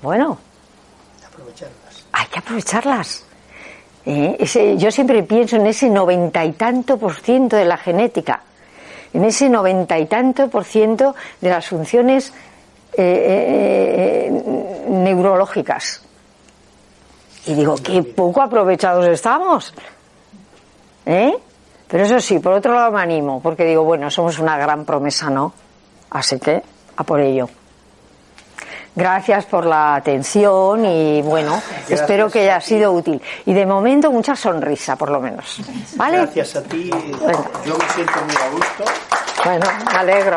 Bueno. 0.00 0.38
Aprovecharlas. 1.26 2.06
Hay 2.12 2.26
que 2.26 2.38
aprovecharlas. 2.38 3.24
¿Eh? 4.04 4.76
yo 4.78 4.90
siempre 4.90 5.22
pienso 5.22 5.54
en 5.56 5.66
ese 5.68 5.88
noventa 5.88 6.44
y 6.44 6.52
tanto 6.52 6.98
por 6.98 7.14
ciento 7.14 7.54
de 7.54 7.64
la 7.64 7.76
genética 7.76 8.42
en 9.12 9.24
ese 9.24 9.48
noventa 9.48 9.98
y 9.98 10.06
tanto 10.06 10.48
por 10.48 10.64
ciento 10.64 11.14
de 11.40 11.50
las 11.50 11.66
funciones 11.68 12.32
eh, 12.94 13.02
eh, 13.02 14.26
eh, 14.26 14.84
neurológicas. 14.88 16.02
Y 17.46 17.54
digo, 17.54 17.74
qué 17.76 18.02
poco 18.02 18.40
aprovechados 18.40 19.06
estamos. 19.06 19.74
¿Eh? 21.06 21.34
Pero 21.88 22.04
eso 22.04 22.20
sí, 22.20 22.38
por 22.38 22.54
otro 22.54 22.72
lado 22.74 22.90
me 22.92 23.02
animo, 23.02 23.40
porque 23.42 23.64
digo, 23.64 23.84
bueno, 23.84 24.10
somos 24.10 24.38
una 24.38 24.56
gran 24.56 24.84
promesa, 24.84 25.28
¿no? 25.28 25.52
Así 26.10 26.38
que, 26.38 26.62
a 26.96 27.04
por 27.04 27.20
ello. 27.20 27.48
Gracias 28.94 29.46
por 29.46 29.64
la 29.64 29.94
atención 29.94 30.84
y 30.84 31.22
bueno, 31.22 31.62
espero 31.88 32.30
que 32.30 32.40
haya 32.40 32.60
sido 32.60 32.92
útil. 32.92 33.20
Y 33.46 33.54
de 33.54 33.64
momento 33.64 34.10
mucha 34.10 34.36
sonrisa, 34.36 34.96
por 34.96 35.10
lo 35.10 35.18
menos. 35.18 35.60
¿Vale? 35.96 36.18
Gracias 36.18 36.56
a 36.56 36.62
ti. 36.62 36.90
Yo 36.90 37.78
me 37.78 37.88
siento 37.94 38.20
muy 38.26 38.36
a 38.36 38.50
gusto. 38.50 38.84
Bueno, 39.44 39.66
me 39.90 39.98
alegro. 39.98 40.36